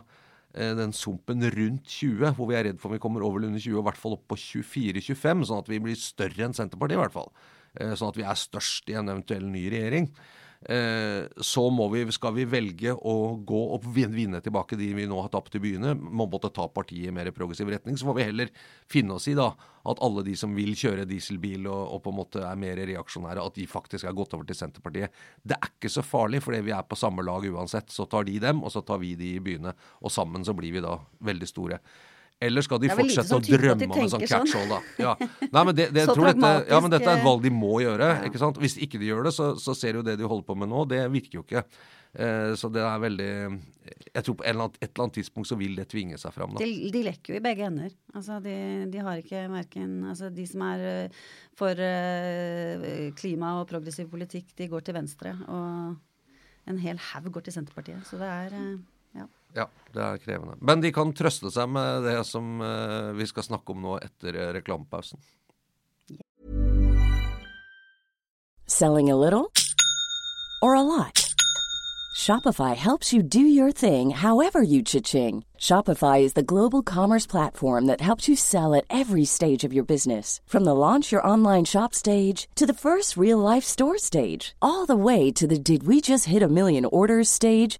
eh, 0.56 0.74
den 0.78 0.94
sumpen 0.96 1.44
rundt 1.56 1.88
20, 1.88 2.36
hvor 2.38 2.52
vi 2.52 2.58
er 2.60 2.70
redd 2.70 2.82
for 2.82 2.92
om 2.92 2.96
vi 2.96 3.04
kommer 3.04 3.26
over 3.28 3.42
eller 3.42 3.52
under 3.52 3.64
20, 3.64 3.78
og 3.78 3.84
i 3.84 3.90
hvert 3.90 4.02
fall 4.02 4.18
opp 4.18 4.28
på 4.32 4.40
24-25, 4.40 5.48
sånn 5.50 5.64
at 5.64 5.72
vi 5.72 5.82
blir 5.84 6.00
større 6.00 6.48
enn 6.48 6.56
Senterpartiet, 6.58 7.00
i 7.00 7.04
hvert 7.04 7.18
fall. 7.18 7.32
Eh, 7.80 7.96
sånn 7.96 8.12
at 8.12 8.20
vi 8.20 8.28
er 8.28 8.40
størst 8.40 8.92
i 8.92 8.98
en 9.00 9.12
eventuell 9.12 9.48
ny 9.52 9.66
regjering. 9.74 10.12
Eh, 10.70 11.26
så 11.38 11.90
vi, 11.92 12.04
skal 12.12 12.34
vi 12.36 12.46
velge 12.46 12.94
å 12.94 13.16
gå 13.48 13.62
og 13.76 13.86
vinne 13.96 14.42
tilbake 14.46 14.78
de 14.78 14.92
vi 14.94 15.08
nå 15.10 15.18
har 15.24 15.32
tapt 15.34 15.56
i 15.58 15.62
byene. 15.64 15.96
Må 15.98 16.28
måtte 16.30 16.52
ta 16.54 16.68
partiet 16.70 17.10
i 17.10 17.14
mer 17.16 17.32
progressiv 17.34 17.72
retning. 17.72 17.98
Så 17.98 18.06
får 18.06 18.18
vi 18.20 18.28
heller 18.28 18.52
finne 18.92 19.18
oss 19.18 19.28
i 19.32 19.36
da, 19.38 19.50
at 19.90 20.04
alle 20.06 20.24
de 20.28 20.36
som 20.38 20.54
vil 20.56 20.76
kjøre 20.78 21.08
dieselbil 21.10 21.66
og, 21.66 21.82
og, 21.96 22.04
på 22.06 22.14
en 22.14 22.20
måte 22.20 22.46
er 22.46 22.62
mer 22.62 22.78
reaksjonære, 22.92 23.42
at 23.42 23.58
de 23.58 23.68
faktisk 23.70 24.06
er 24.06 24.18
gått 24.18 24.36
over 24.38 24.46
til 24.50 24.60
Senterpartiet. 24.60 25.18
Det 25.42 25.58
er 25.58 25.74
ikke 25.74 25.92
så 25.92 26.06
farlig, 26.06 26.44
fordi 26.46 26.62
vi 26.70 26.76
er 26.78 26.86
på 26.86 27.00
samme 27.00 27.26
lag 27.26 27.48
uansett. 27.50 27.90
Så 27.90 28.06
tar 28.12 28.30
de 28.30 28.38
dem, 28.44 28.62
og 28.62 28.74
så 28.74 28.86
tar 28.86 29.02
vi 29.02 29.16
de 29.18 29.36
i 29.38 29.44
byene. 29.44 29.74
Og 30.06 30.14
sammen 30.14 30.46
så 30.46 30.56
blir 30.58 30.78
vi 30.78 30.86
da 30.86 31.00
veldig 31.26 31.50
store. 31.50 31.82
Eller 32.42 32.66
skal 32.66 32.82
de 32.82 32.90
fortsette 32.90 33.38
å 33.38 33.42
drømme 33.46 33.86
om 33.86 34.00
en 34.02 34.10
sånn 34.10 34.26
catch-all, 34.26 34.70
da? 34.72 34.80
Ja. 34.98 35.14
Nei, 35.46 35.62
men 35.62 35.76
det, 35.78 35.92
det, 35.94 36.08
dette, 36.10 36.52
ja, 36.72 36.80
men 36.82 36.94
dette 36.94 37.06
er 37.06 37.20
et 37.20 37.26
valg 37.26 37.44
de 37.46 37.54
må 37.54 37.76
gjøre. 37.84 38.12
Ja. 38.16 38.28
ikke 38.30 38.42
sant? 38.42 38.58
Hvis 38.62 38.80
ikke 38.82 39.02
de 39.02 39.12
gjør 39.12 39.28
det, 39.30 39.36
så, 39.36 39.52
så 39.62 39.76
ser 39.78 40.00
jo 40.00 40.06
det 40.06 40.18
de 40.18 40.26
holder 40.26 40.48
på 40.48 40.58
med 40.58 40.72
nå, 40.72 40.86
det 40.90 41.04
virker 41.14 41.42
jo 41.42 41.44
ikke. 41.46 41.62
Eh, 42.12 42.54
så 42.60 42.68
det 42.68 42.82
er 42.84 42.98
veldig 43.00 43.34
Jeg 44.12 44.24
tror 44.26 44.36
på 44.36 44.44
et 44.44 44.50
eller, 44.50 44.66
annet, 44.66 44.80
et 44.82 44.90
eller 44.90 45.04
annet 45.06 45.16
tidspunkt 45.16 45.48
så 45.48 45.56
vil 45.56 45.78
det 45.80 45.86
tvinge 45.94 46.18
seg 46.20 46.34
fram. 46.36 46.58
Da. 46.58 46.66
De, 46.66 46.90
de 46.92 47.04
lekker 47.08 47.36
jo 47.36 47.40
i 47.40 47.44
begge 47.46 47.68
ender. 47.70 47.94
Altså, 48.12 48.40
de, 48.44 48.56
de 48.92 49.04
har 49.06 49.22
ikke 49.22 49.46
verken 49.54 49.94
Altså, 50.12 50.32
de 50.34 50.48
som 50.50 50.66
er 50.68 50.86
uh, 50.88 51.20
for 51.58 51.78
uh, 51.78 52.88
klima 53.22 53.54
og 53.62 53.70
progressiv 53.70 54.10
politikk, 54.12 54.52
de 54.58 54.68
går 54.72 54.84
til 54.88 54.98
venstre. 54.98 55.36
Og 55.48 56.72
en 56.72 56.82
hel 56.82 57.00
haug 57.12 57.32
går 57.32 57.48
til 57.48 57.56
Senterpartiet. 57.56 58.04
Så 58.10 58.20
det 58.20 58.28
er 58.28 58.58
uh, 58.58 58.76
ja, 59.56 59.68
det 59.94 60.02
er 60.02 60.22
krevende. 60.24 60.58
Men 60.62 60.84
de 60.84 60.92
kan 60.96 61.14
trøste 61.18 61.52
seg 61.54 61.70
med 61.70 62.06
det 62.08 62.18
som 62.28 62.62
uh, 62.64 63.12
vi 63.18 63.28
skal 63.30 63.48
snakke 63.48 63.76
om 63.76 63.84
nå 63.86 63.98
etter 64.02 64.38
uh, 64.38 64.50
reklamepausen. 64.58 65.20
Selling 68.68 69.10
a 69.12 69.16
little 69.16 69.52
or 70.62 70.76
a 70.76 70.82
lot? 70.82 71.22
Shopify 72.22 72.76
helps 72.76 73.12
you 73.12 73.24
do 73.24 73.40
your 73.40 73.72
thing 73.72 74.12
however 74.12 74.62
you 74.62 74.84
cha-ching. 74.84 75.44
Shopify 75.58 76.22
is 76.22 76.34
the 76.34 76.44
global 76.44 76.84
commerce 76.84 77.26
platform 77.26 77.88
that 77.88 78.00
helps 78.02 78.30
you 78.30 78.36
sell 78.36 78.76
at 78.76 78.86
every 78.90 79.26
stage 79.26 79.64
of 79.64 79.74
your 79.74 79.84
business. 79.84 80.40
From 80.46 80.64
the 80.64 80.76
launch 80.76 81.12
your 81.12 81.26
online 81.26 81.66
shop 81.66 81.94
stage 81.94 82.48
to 82.56 82.66
the 82.66 82.74
first 82.74 83.18
real 83.18 83.40
life 83.40 83.64
store 83.64 83.98
stage, 83.98 84.54
all 84.62 84.86
the 84.86 84.96
way 84.96 85.32
to 85.32 85.48
the 85.48 85.58
did 85.58 85.88
we 85.88 86.00
just 86.00 86.26
hit 86.26 86.44
a 86.44 86.48
million 86.48 86.86
orders 86.86 87.28
stage. 87.28 87.80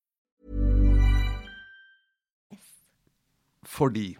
Fordi 3.81 4.11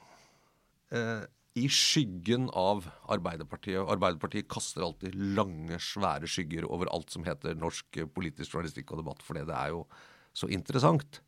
eh, 0.89 1.23
i 1.61 1.67
skyggen 1.69 2.47
av 2.57 2.87
Arbeiderpartiet 3.11 3.81
og 3.81 3.91
Arbeiderpartiet 3.93 4.47
kaster 4.49 4.85
alltid 4.85 5.17
lange, 5.37 5.77
svære 5.77 6.29
skygger 6.29 6.65
over 6.65 6.89
alt 6.89 7.11
som 7.13 7.25
heter 7.27 7.57
norsk 7.59 7.99
eh, 8.01 8.07
politisk 8.09 8.55
journalistikk 8.55 8.93
og 8.95 9.03
debatt, 9.03 9.21
fordi 9.25 9.45
det 9.49 9.57
er 9.57 9.75
jo 9.75 9.83
så 10.33 10.49
interessant. 10.49 11.19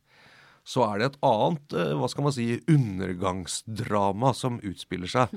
Så 0.64 0.80
er 0.86 0.98
det 0.98 1.10
et 1.10 1.18
annet 1.28 1.76
eh, 1.76 1.92
hva 2.00 2.08
skal 2.10 2.26
man 2.26 2.34
si, 2.34 2.48
undergangsdrama 2.72 4.32
som 4.36 4.56
utspiller 4.64 5.12
seg, 5.12 5.34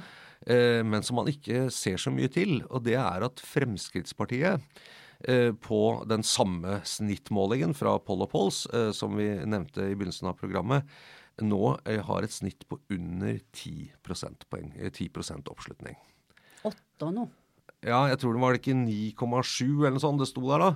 eh, 0.47 0.79
men 0.87 1.03
som 1.05 1.19
man 1.19 1.29
ikke 1.29 1.67
ser 1.73 1.99
så 1.99 2.13
mye 2.15 2.31
til. 2.31 2.61
Og 2.71 2.87
det 2.87 2.95
er 2.97 3.27
at 3.27 3.43
Fremskrittspartiet 3.43 4.63
eh, 5.27 5.51
på 5.51 5.81
den 6.07 6.23
samme 6.23 6.79
snittmålingen 6.87 7.75
fra 7.75 7.97
Poll 7.99 8.23
og 8.23 8.31
Polls, 8.33 8.63
eh, 8.71 8.93
som 8.95 9.19
vi 9.19 9.33
nevnte 9.43 9.83
i 9.91 9.97
begynnelsen 9.99 10.31
av 10.31 10.39
programmet, 10.39 10.87
nå 11.43 11.77
eh, 11.85 12.01
har 12.03 12.23
et 12.25 12.33
snitt 12.33 12.65
på 12.69 12.79
under 12.93 13.39
10 13.53 13.91
prosentpoeng. 14.03 14.71
eh, 14.77 14.89
10 14.89 15.09
oppslutning. 15.51 15.97
Åtte 16.65 17.05
og 17.09 17.13
noe. 17.13 17.29
Ja, 17.85 18.07
jeg 18.09 18.17
tror 18.19 18.33
det 18.33 18.41
var 18.41 18.53
det 18.55 18.61
ikke 18.63 18.77
9,7 18.79 19.85
eller 19.85 19.97
noe 19.97 20.01
sånt 20.01 20.19
det 20.23 20.27
sto 20.31 20.41
der 20.49 20.63
da. 20.63 20.69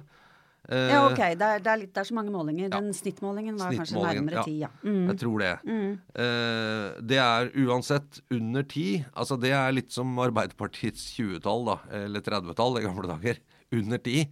Eh, 0.70 0.92
Ja, 0.94 1.08
ok. 1.10 1.18
Det 1.18 1.42
er, 1.42 1.60
det 1.60 1.72
er, 1.72 1.80
litt, 1.82 1.94
det 1.96 2.02
er 2.04 2.10
så 2.12 2.14
mange 2.14 2.32
målinger. 2.34 2.70
Den 2.70 2.92
snittmålingen 2.94 3.58
var 3.58 3.74
kanskje 3.74 4.04
nærmere 4.04 4.44
ti, 4.46 4.60
ja. 4.62 4.70
Mm. 4.86 5.08
Jeg 5.10 5.18
tror 5.24 5.42
det. 5.42 5.52
Eh, 5.66 7.02
det 7.02 7.18
er 7.18 7.50
uansett 7.66 8.22
under 8.30 8.64
10. 8.64 9.06
Altså 9.16 9.40
det 9.42 9.52
er 9.58 9.74
litt 9.74 9.92
som 9.92 10.14
Arbeiderpartiets 10.22 11.10
20-tall, 11.18 11.66
da. 11.66 11.78
Eller 12.04 12.22
30-tall 12.22 12.78
i 12.80 12.86
gamle 12.86 13.10
dager. 13.10 13.42
Under 13.74 13.98
10. 13.98 14.28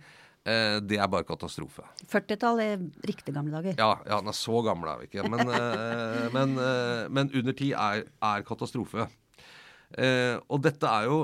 Eh, 0.50 0.77
det 0.82 0.98
er 0.98 1.10
bare 1.12 1.27
katastrofe. 1.27 1.86
40-tall 2.10 2.62
i 2.63 2.70
riktig 3.10 3.36
gamle 3.36 3.53
dager. 3.53 3.77
Ja, 3.77 3.91
ja, 4.08 4.20
er 4.20 4.38
så 4.38 4.62
gammel 4.65 4.89
er 4.91 5.01
vi 5.01 5.10
ikke. 5.10 5.25
Men, 5.29 5.46
eh, 5.46 6.27
men, 6.38 6.56
eh, 6.63 7.06
men 7.12 7.32
under 7.34 7.56
10 7.56 7.74
er, 7.77 8.06
er 8.32 8.46
katastrofe. 8.48 9.10
Eh, 9.98 10.38
og 10.48 10.63
dette 10.65 10.89
er 10.89 11.10
jo 11.10 11.20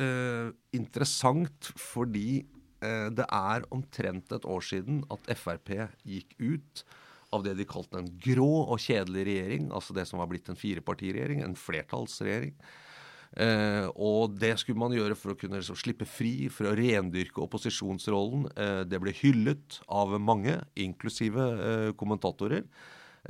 eh, 0.00 0.50
interessant 0.76 1.72
fordi 1.78 2.46
det 2.80 3.26
er 3.28 3.64
omtrent 3.76 4.30
et 4.32 4.46
år 4.48 4.62
siden 4.64 5.02
at 5.12 5.26
Frp 5.36 5.68
gikk 6.08 6.30
ut 6.40 6.80
av 7.36 7.42
det 7.44 7.52
de 7.58 7.66
kalte 7.68 7.98
en 8.00 8.06
grå 8.24 8.46
og 8.62 8.80
kjedelig 8.80 9.26
regjering, 9.28 9.66
altså 9.68 9.92
det 9.98 10.06
som 10.08 10.22
var 10.22 10.30
blitt 10.30 10.48
en 10.48 10.56
firepartiregjering, 10.56 11.42
en 11.44 11.58
flertallsregjering. 11.60 12.54
Eh, 13.38 13.86
og 13.94 14.34
det 14.42 14.56
skulle 14.58 14.80
man 14.80 14.94
gjøre 14.94 15.14
for 15.14 15.32
å 15.32 15.38
kunne 15.38 15.60
liksom, 15.60 15.78
slippe 15.78 16.08
fri, 16.08 16.48
for 16.50 16.70
å 16.70 16.74
rendyrke 16.74 17.44
opposisjonsrollen. 17.44 18.48
Eh, 18.56 18.82
det 18.90 18.98
ble 19.02 19.14
hyllet 19.14 19.78
av 19.86 20.16
mange, 20.18 20.56
inklusive 20.74 21.46
eh, 21.54 21.88
kommentatorer, 22.00 22.66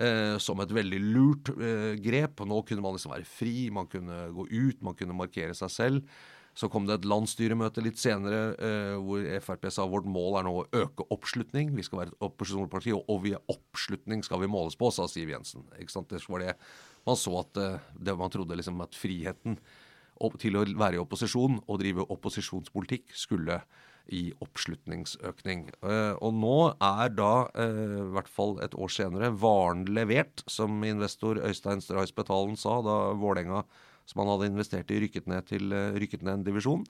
eh, 0.01 0.37
som 0.41 0.63
et 0.65 0.73
veldig 0.73 1.01
lurt 1.11 1.53
eh, 1.59 1.95
grep. 2.01 2.45
Nå 2.49 2.63
kunne 2.69 2.85
man 2.85 2.97
liksom 2.97 3.13
være 3.13 3.29
fri, 3.29 3.69
man 3.75 3.91
kunne 3.93 4.29
gå 4.37 4.49
ut, 4.49 4.85
man 4.87 4.97
kunne 4.97 5.17
markere 5.19 5.57
seg 5.59 5.75
selv. 5.75 6.21
Så 6.57 6.67
kom 6.67 6.83
det 6.89 6.97
et 6.99 7.07
landsstyremøte 7.07 7.83
litt 7.85 8.01
senere 8.01 8.41
eh, 8.59 8.97
hvor 8.99 9.23
Frp 9.45 9.69
sa 9.71 9.85
vårt 9.87 10.09
mål 10.11 10.41
er 10.41 10.49
nå 10.49 10.55
å 10.59 10.65
øke 10.81 11.07
oppslutning. 11.15 11.71
Vi 11.77 11.85
skal 11.87 12.01
være 12.01 12.15
et 12.15 12.25
opposisjonsparti, 12.27 12.97
og, 12.97 13.05
og 13.13 13.21
via 13.29 13.39
oppslutning 13.53 14.25
skal 14.27 14.43
vi 14.43 14.51
måles 14.51 14.75
på, 14.81 14.91
sa 14.91 15.07
Siv 15.09 15.31
Jensen. 15.31 15.69
Ikke 15.79 15.95
sant? 15.95 16.11
Det 16.11 16.25
var 16.27 16.43
det 16.43 16.57
man 17.07 17.17
så 17.17 17.37
at 17.41 17.61
eh, 17.61 17.79
det 18.01 18.17
man 18.19 18.33
trodde 18.33 18.59
liksom 18.59 18.83
at 18.85 18.99
friheten 18.99 19.61
til 20.41 20.59
å 20.59 20.65
være 20.69 20.99
i 20.99 21.03
opposisjon 21.03 21.61
og 21.67 21.81
drive 21.81 22.07
opposisjonspolitikk 22.13 23.15
skulle 23.17 23.61
i 24.11 24.33
oppslutningsøkning. 24.43 25.69
Eh, 25.87 26.15
og 26.19 26.35
nå 26.35 26.57
er 26.83 27.13
da, 27.15 27.47
eh, 27.55 28.01
i 28.01 28.09
hvert 28.17 28.31
fall 28.31 28.59
et 28.65 28.75
år 28.75 28.91
senere, 28.91 29.31
varen 29.31 29.85
levert, 29.87 30.43
som 30.51 30.83
investor 30.85 31.39
Øystein 31.39 31.83
Stray 31.85 32.11
Spetalen 32.11 32.59
sa 32.59 32.81
da 32.83 33.15
Vålerenga, 33.15 33.63
som 34.07 34.25
han 34.25 34.33
hadde 34.33 34.51
investert 34.51 34.91
i, 34.91 34.99
rykket 35.05 35.31
ned, 35.31 35.47
til, 35.47 35.73
eh, 35.73 35.95
rykket 36.01 36.23
ned 36.23 36.41
en 36.41 36.45
divisjon. 36.45 36.85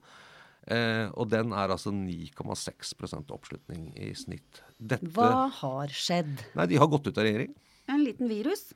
Eh, 0.69 1.09
og 1.17 1.29
den 1.29 1.53
er 1.57 1.73
altså 1.73 1.89
9,6% 1.93 3.31
oppslutning 3.33 3.91
i 3.97 4.13
snitt. 4.13 4.61
Dette 4.77 5.09
Hva 5.09 5.49
har 5.49 5.87
skjedd? 5.87 6.43
Nei, 6.55 6.67
de 6.69 6.77
har 6.77 6.89
gått 6.91 7.07
ut 7.07 7.17
av 7.17 7.25
regjering. 7.25 7.55
En 7.89 8.03
liten 8.05 8.29
virus? 8.29 8.73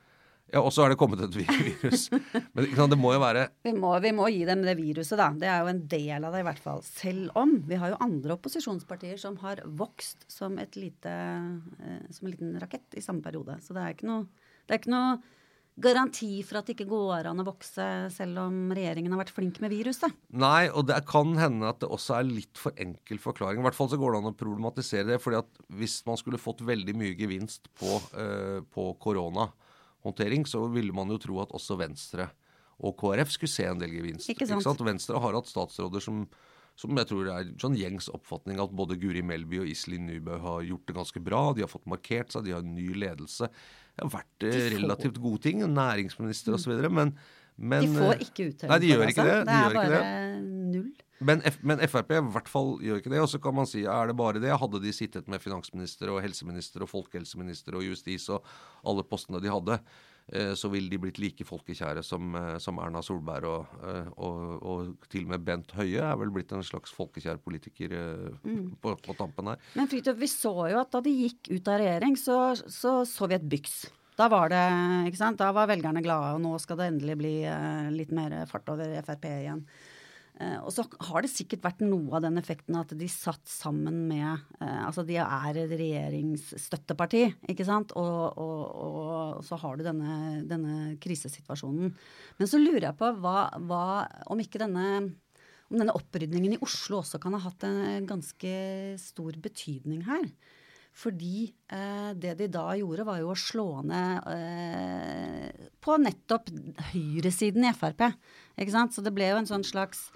Ja, 0.56 0.62
og 0.64 0.72
så 0.72 0.86
er 0.86 0.94
det 0.94 1.00
kommet 1.00 1.20
et 1.26 1.36
virus. 1.42 2.08
Men 2.56 2.70
sant, 2.78 2.94
det 2.94 3.00
må 3.00 3.12
jo 3.12 3.20
være 3.24 3.50
Vi 3.66 3.76
må, 3.76 3.92
vi 4.04 4.14
må 4.16 4.30
gi 4.32 4.46
dem 4.48 4.64
det 4.64 4.78
viruset, 4.80 5.18
da. 5.20 5.30
Det 5.36 5.50
er 5.52 5.62
jo 5.66 5.72
en 5.74 5.84
del 5.92 6.24
av 6.24 6.32
det, 6.32 6.46
i 6.46 6.48
hvert 6.48 6.64
fall. 6.64 6.84
Selv 6.88 7.36
om 7.36 7.58
vi 7.68 7.80
har 7.82 7.92
jo 7.92 8.02
andre 8.06 8.38
opposisjonspartier 8.38 9.20
som 9.20 9.36
har 9.44 9.66
vokst 9.68 10.24
som, 10.32 10.56
et 10.62 10.80
lite, 10.80 11.12
eh, 11.12 12.04
som 12.16 12.28
en 12.28 12.36
liten 12.36 12.56
rakett 12.62 12.96
i 12.96 13.04
samme 13.04 13.26
periode. 13.26 13.58
Så 13.66 13.76
det 13.76 13.84
er 13.84 13.98
ikke 13.98 14.08
noe, 14.08 14.30
det 14.64 14.78
er 14.78 14.84
ikke 14.84 14.96
noe 14.96 15.18
garanti 15.76 16.40
for 16.48 16.62
at 16.62 16.70
det 16.70 16.78
ikke 16.78 16.88
går 16.88 17.28
an 17.28 17.44
å 17.44 17.48
vokse, 17.50 17.86
selv 18.16 18.40
om 18.46 18.72
regjeringen 18.72 19.12
har 19.12 19.20
vært 19.26 19.34
flink 19.36 19.60
med 19.60 19.74
viruset. 19.74 20.14
Nei, 20.32 20.70
og 20.72 20.88
det 20.88 21.02
kan 21.10 21.36
hende 21.36 21.68
at 21.68 21.82
det 21.84 21.92
også 21.92 22.16
er 22.22 22.30
litt 22.30 22.56
for 22.60 22.72
enkel 22.80 23.20
forklaring. 23.20 23.60
I 23.60 23.68
hvert 23.68 23.76
fall 23.76 23.92
så 23.92 24.00
går 24.00 24.16
det 24.16 24.22
an 24.22 24.32
å 24.32 24.38
problematisere 24.40 25.10
det. 25.12 25.20
fordi 25.24 25.42
at 25.42 25.62
hvis 25.76 26.00
man 26.08 26.20
skulle 26.22 26.40
fått 26.40 26.64
veldig 26.64 26.96
mye 26.96 27.20
gevinst 27.20 27.68
på, 27.76 28.00
korona, 29.04 29.50
på 29.52 29.65
koronahåndtering, 30.06 30.46
så 30.48 30.66
ville 30.72 30.94
man 30.94 31.10
jo 31.10 31.18
tro 31.18 31.40
at 31.42 31.52
også 31.56 31.78
Venstre 31.80 32.30
og 32.84 32.96
KrF 33.00 33.32
skulle 33.32 33.50
se 33.50 33.66
en 33.66 33.80
del 33.80 33.94
gevinst. 33.96 34.30
Ikke 34.30 34.46
sant? 34.48 34.82
Venstre 34.84 35.20
har 35.20 35.34
hatt 35.34 35.48
statsråder 35.48 36.02
som 36.04 36.28
som 36.76 36.92
jeg 37.00 37.08
tror 37.08 37.28
er 37.32 37.46
sånn 37.56 37.78
gjengs 37.80 38.10
oppfatning 38.12 38.58
at 38.60 38.74
både 38.76 38.98
Guri 39.00 39.22
Melby 39.24 39.62
og 39.62 39.70
Iselin 39.72 40.10
Nybø 40.10 40.36
har 40.44 40.62
gjort 40.68 40.90
det 40.90 40.96
ganske 40.98 41.22
bra. 41.24 41.54
De 41.56 41.64
har 41.64 41.70
fått 41.72 41.86
markert 41.88 42.34
seg, 42.36 42.44
de 42.44 42.52
har 42.52 42.60
en 42.66 42.74
ny 42.76 42.90
ledelse. 42.92 43.48
Det 43.96 44.04
har 44.04 44.12
vært 44.12 44.44
eh, 44.44 44.58
De 44.58 44.74
relativt 44.74 45.22
gode 45.24 45.40
ting. 45.46 45.64
Næringsminister 45.72 46.58
osv. 46.58 46.74
Men, 46.92 47.14
men 47.56 47.88
De 47.88 47.94
får 47.96 48.12
eh, 48.18 48.26
ikke 48.28 48.50
uttelling 48.50 48.84
de 48.84 48.90
for 48.92 48.92
gjør 48.92 49.06
det, 49.06 49.14
ikke 49.14 49.24
altså. 49.24 49.30
det. 49.32 49.40
De 49.40 49.46
Det 49.46 49.62
gjør 49.62 49.72
er 49.72 49.80
bare 49.80 50.02
det. 50.04 50.44
null. 50.76 50.92
Men, 51.24 51.40
F 51.48 51.62
men 51.64 51.80
Frp 51.88 52.12
i 52.12 52.24
hvert 52.34 52.50
fall 52.52 52.74
gjør 52.84 53.00
ikke 53.00 53.12
det. 53.14 53.22
Og 53.24 53.30
så 53.32 53.40
kan 53.44 53.56
man 53.56 53.70
si 53.70 53.86
er 53.88 54.10
det 54.10 54.18
bare 54.20 54.42
det? 54.44 54.52
Hadde 54.60 54.82
de 54.84 54.92
sittet 54.96 55.30
med 55.32 55.44
finansminister 55.44 56.12
og 56.12 56.20
helseminister 56.26 56.84
og 56.84 56.92
folkehelseminister 56.92 57.78
og 57.78 57.86
justis 57.88 58.28
og 58.34 58.44
alle 58.86 59.06
postene 59.08 59.40
de 59.44 59.52
hadde, 59.52 59.80
eh, 60.36 60.52
så 60.60 60.70
ville 60.74 60.92
de 60.92 61.00
blitt 61.02 61.22
like 61.24 61.48
folkekjære 61.48 62.04
som, 62.04 62.36
eh, 62.36 62.58
som 62.62 62.82
Erna 62.84 63.02
Solberg 63.06 63.48
og, 63.48 63.80
eh, 63.88 64.12
og, 64.18 64.44
og 64.60 65.10
til 65.10 65.24
og 65.24 65.34
med 65.34 65.48
Bent 65.48 65.72
Høie 65.80 66.04
er 66.04 66.20
vel 66.20 66.36
blitt 66.36 66.52
en 66.52 66.66
slags 66.66 66.94
folkekjær 66.96 67.40
politiker 67.46 67.96
mm. 68.44 68.76
på, 68.84 68.98
på 69.00 69.18
tampen 69.18 69.54
her. 69.54 69.64
Men 69.80 69.92
Fridtjof, 69.92 70.20
vi 70.20 70.32
så 70.32 70.56
jo 70.74 70.82
at 70.84 70.92
da 70.92 71.04
de 71.06 71.16
gikk 71.16 71.54
ut 71.54 71.72
av 71.72 71.80
regjering, 71.80 72.20
så 72.20 72.42
så, 72.60 73.00
så 73.08 73.32
vi 73.32 73.40
et 73.40 73.52
byks. 73.56 73.86
Da 74.16 74.30
var 74.32 74.52
det, 74.52 74.62
ikke 75.10 75.20
sant? 75.20 75.40
Da 75.40 75.50
var 75.56 75.68
velgerne 75.68 76.04
glade, 76.04 76.36
og 76.36 76.44
nå 76.44 76.54
skal 76.64 76.78
det 76.80 76.86
endelig 76.88 77.18
bli 77.20 77.34
litt 77.92 78.14
mer 78.16 78.38
fart 78.48 78.70
over 78.72 78.94
Frp 79.04 79.28
igjen. 79.28 79.66
Eh, 80.36 80.58
og 80.60 80.72
så 80.76 80.84
har 81.08 81.24
det 81.24 81.32
sikkert 81.32 81.64
vært 81.64 81.84
noe 81.86 82.18
av 82.18 82.26
den 82.26 82.40
effekten 82.42 82.76
at 82.76 82.90
de 82.98 83.08
satt 83.12 83.46
sammen 83.48 84.02
med 84.10 84.34
eh, 84.60 84.82
Altså 84.84 85.06
de 85.08 85.16
er 85.24 85.60
et 85.62 85.76
regjeringsstøtteparti, 85.80 87.22
ikke 87.54 87.68
sant. 87.68 87.96
Og, 88.00 88.40
og, 88.42 88.64
og 88.88 89.46
så 89.48 89.60
har 89.62 89.78
du 89.78 89.86
denne, 89.88 90.42
denne 90.50 90.96
krisesituasjonen. 91.04 91.94
Men 92.40 92.52
så 92.52 92.60
lurer 92.60 92.90
jeg 92.90 93.00
på 93.00 93.14
hva, 93.24 93.48
hva 93.64 93.86
om 94.32 94.44
ikke 94.44 94.62
denne 94.66 94.90
om 95.66 95.80
denne 95.80 95.96
opprydningen 95.98 96.54
i 96.54 96.62
Oslo 96.62 97.00
også 97.00 97.18
kan 97.18 97.34
ha 97.34 97.40
hatt 97.42 97.64
en 97.66 98.06
ganske 98.06 98.52
stor 99.02 99.40
betydning 99.42 100.04
her. 100.06 100.28
Fordi 100.96 101.50
eh, 101.76 102.12
det 102.16 102.38
de 102.40 102.48
da 102.54 102.70
gjorde, 102.80 103.04
var 103.08 103.20
jo 103.20 103.34
å 103.34 103.40
slå 103.40 103.68
ned 103.84 104.30
eh, 104.32 105.66
på 105.84 105.98
nettopp 106.00 106.54
høyresiden 106.94 107.68
i 107.68 107.74
Frp. 107.76 108.06
Ikke 108.56 108.76
sant? 108.76 108.96
Så 108.96 109.04
det 109.04 109.12
ble 109.16 109.28
jo 109.28 109.42
en 109.42 109.50
sånn 109.50 109.66
slags 109.68 110.08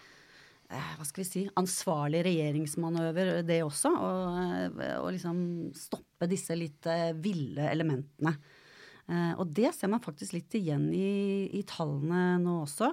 hva 0.69 1.05
skal 1.07 1.23
vi 1.23 1.27
si, 1.27 1.43
ansvarlig 1.57 2.21
regjeringsmanøver, 2.27 3.39
det 3.47 3.61
også. 3.65 3.89
Å 3.89 5.09
liksom 5.09 5.39
stoppe 5.77 6.29
disse 6.29 6.57
litt 6.57 6.85
eh, 6.89 7.09
ville 7.17 7.65
elementene. 7.71 8.35
Eh, 9.09 9.31
og 9.39 9.49
det 9.57 9.71
ser 9.73 9.89
man 9.89 10.03
faktisk 10.03 10.35
litt 10.37 10.59
igjen 10.59 10.91
i, 10.93 11.49
i 11.57 11.63
tallene 11.67 12.37
nå 12.43 12.59
også. 12.67 12.91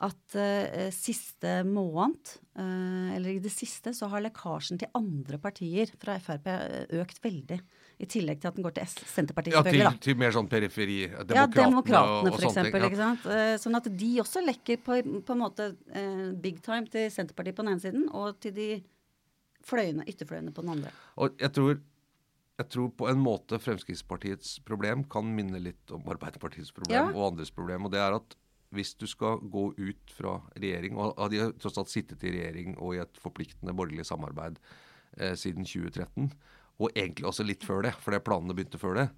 At 0.00 0.34
uh, 0.38 0.90
siste 0.94 1.64
måned, 1.66 2.28
uh, 2.54 3.16
eller 3.16 3.32
i 3.32 3.40
det 3.42 3.50
siste, 3.50 3.90
så 3.96 4.06
har 4.12 4.22
lekkasjen 4.22 4.78
til 4.78 4.86
andre 4.94 5.40
partier 5.42 5.90
fra 5.98 6.14
Frp 6.22 6.46
økt 7.00 7.18
veldig. 7.24 7.58
I 7.98 8.06
tillegg 8.06 8.38
til 8.38 8.46
at 8.52 8.54
den 8.54 8.62
går 8.62 8.76
til 8.76 8.84
S 8.86 8.94
Senterpartiet, 9.10 9.56
Ja, 9.58 9.62
til, 9.66 9.98
til 9.98 10.14
mer 10.20 10.30
sånn 10.30 10.46
periferi. 10.48 11.00
Ja, 11.10 11.24
Demokratene, 11.26 11.64
Demokratene, 11.64 12.14
og- 12.14 12.26
og 12.28 12.30
for 12.30 12.44
ting, 12.44 12.52
eksempel. 12.54 12.86
ja. 12.94 13.10
Eh, 13.26 13.56
Sånn 13.58 13.74
at 13.74 13.90
de 13.98 14.10
også 14.22 14.44
lekker 14.46 14.76
på, 14.86 15.00
på 15.26 15.34
en 15.34 15.42
måte 15.42 15.76
eh, 15.90 16.30
big 16.46 16.62
time 16.62 16.86
til 16.86 17.10
Senterpartiet 17.10 17.56
på 17.58 17.64
den 17.66 17.72
ene 17.74 17.80
siden, 17.82 18.08
og 18.14 18.38
til 18.38 18.52
de 18.54 18.68
fløyene, 19.66 20.06
ytterfløyene 20.06 20.54
på 20.54 20.62
den 20.62 20.70
andre. 20.76 20.92
Og 21.18 21.34
jeg 21.42 21.50
tror, 21.58 21.80
jeg 22.58 22.68
tror 22.70 22.88
på 23.02 23.08
en 23.10 23.18
måte 23.18 23.58
Fremskrittspartiets 23.58 24.60
problem 24.64 25.02
kan 25.10 25.26
minne 25.34 25.58
litt 25.60 25.90
om 25.90 26.02
Arbeiderpartiets 26.06 26.70
problem 26.70 26.94
Ja. 26.94 27.08
og 27.10 27.32
andres 27.32 27.50
problem. 27.50 27.84
Og 27.86 27.90
det 27.90 27.98
er 27.98 28.14
at 28.14 28.36
hvis 28.74 28.94
du 29.00 29.06
skal 29.08 29.40
gå 29.48 29.70
ut 29.78 30.12
fra 30.12 30.36
regjering, 30.58 30.98
og 30.98 31.16
de 31.32 31.40
har 31.40 31.56
tross 31.60 31.78
alt 31.80 31.92
sittet 31.92 32.24
i 32.26 32.34
regjering 32.34 32.76
og 32.76 32.96
i 32.96 33.02
et 33.02 33.20
forpliktende 33.22 33.74
borgerlig 33.76 34.04
samarbeid 34.08 34.60
eh, 35.16 35.34
siden 35.38 35.64
2013, 35.64 36.30
og 36.78 36.92
egentlig 36.94 37.26
også 37.26 37.46
litt 37.46 37.64
før 37.66 37.86
det, 37.88 37.94
for 37.98 38.14
det 38.14 38.24
planene 38.26 38.54
begynte 38.56 38.80
før 38.80 39.00
det, 39.00 39.08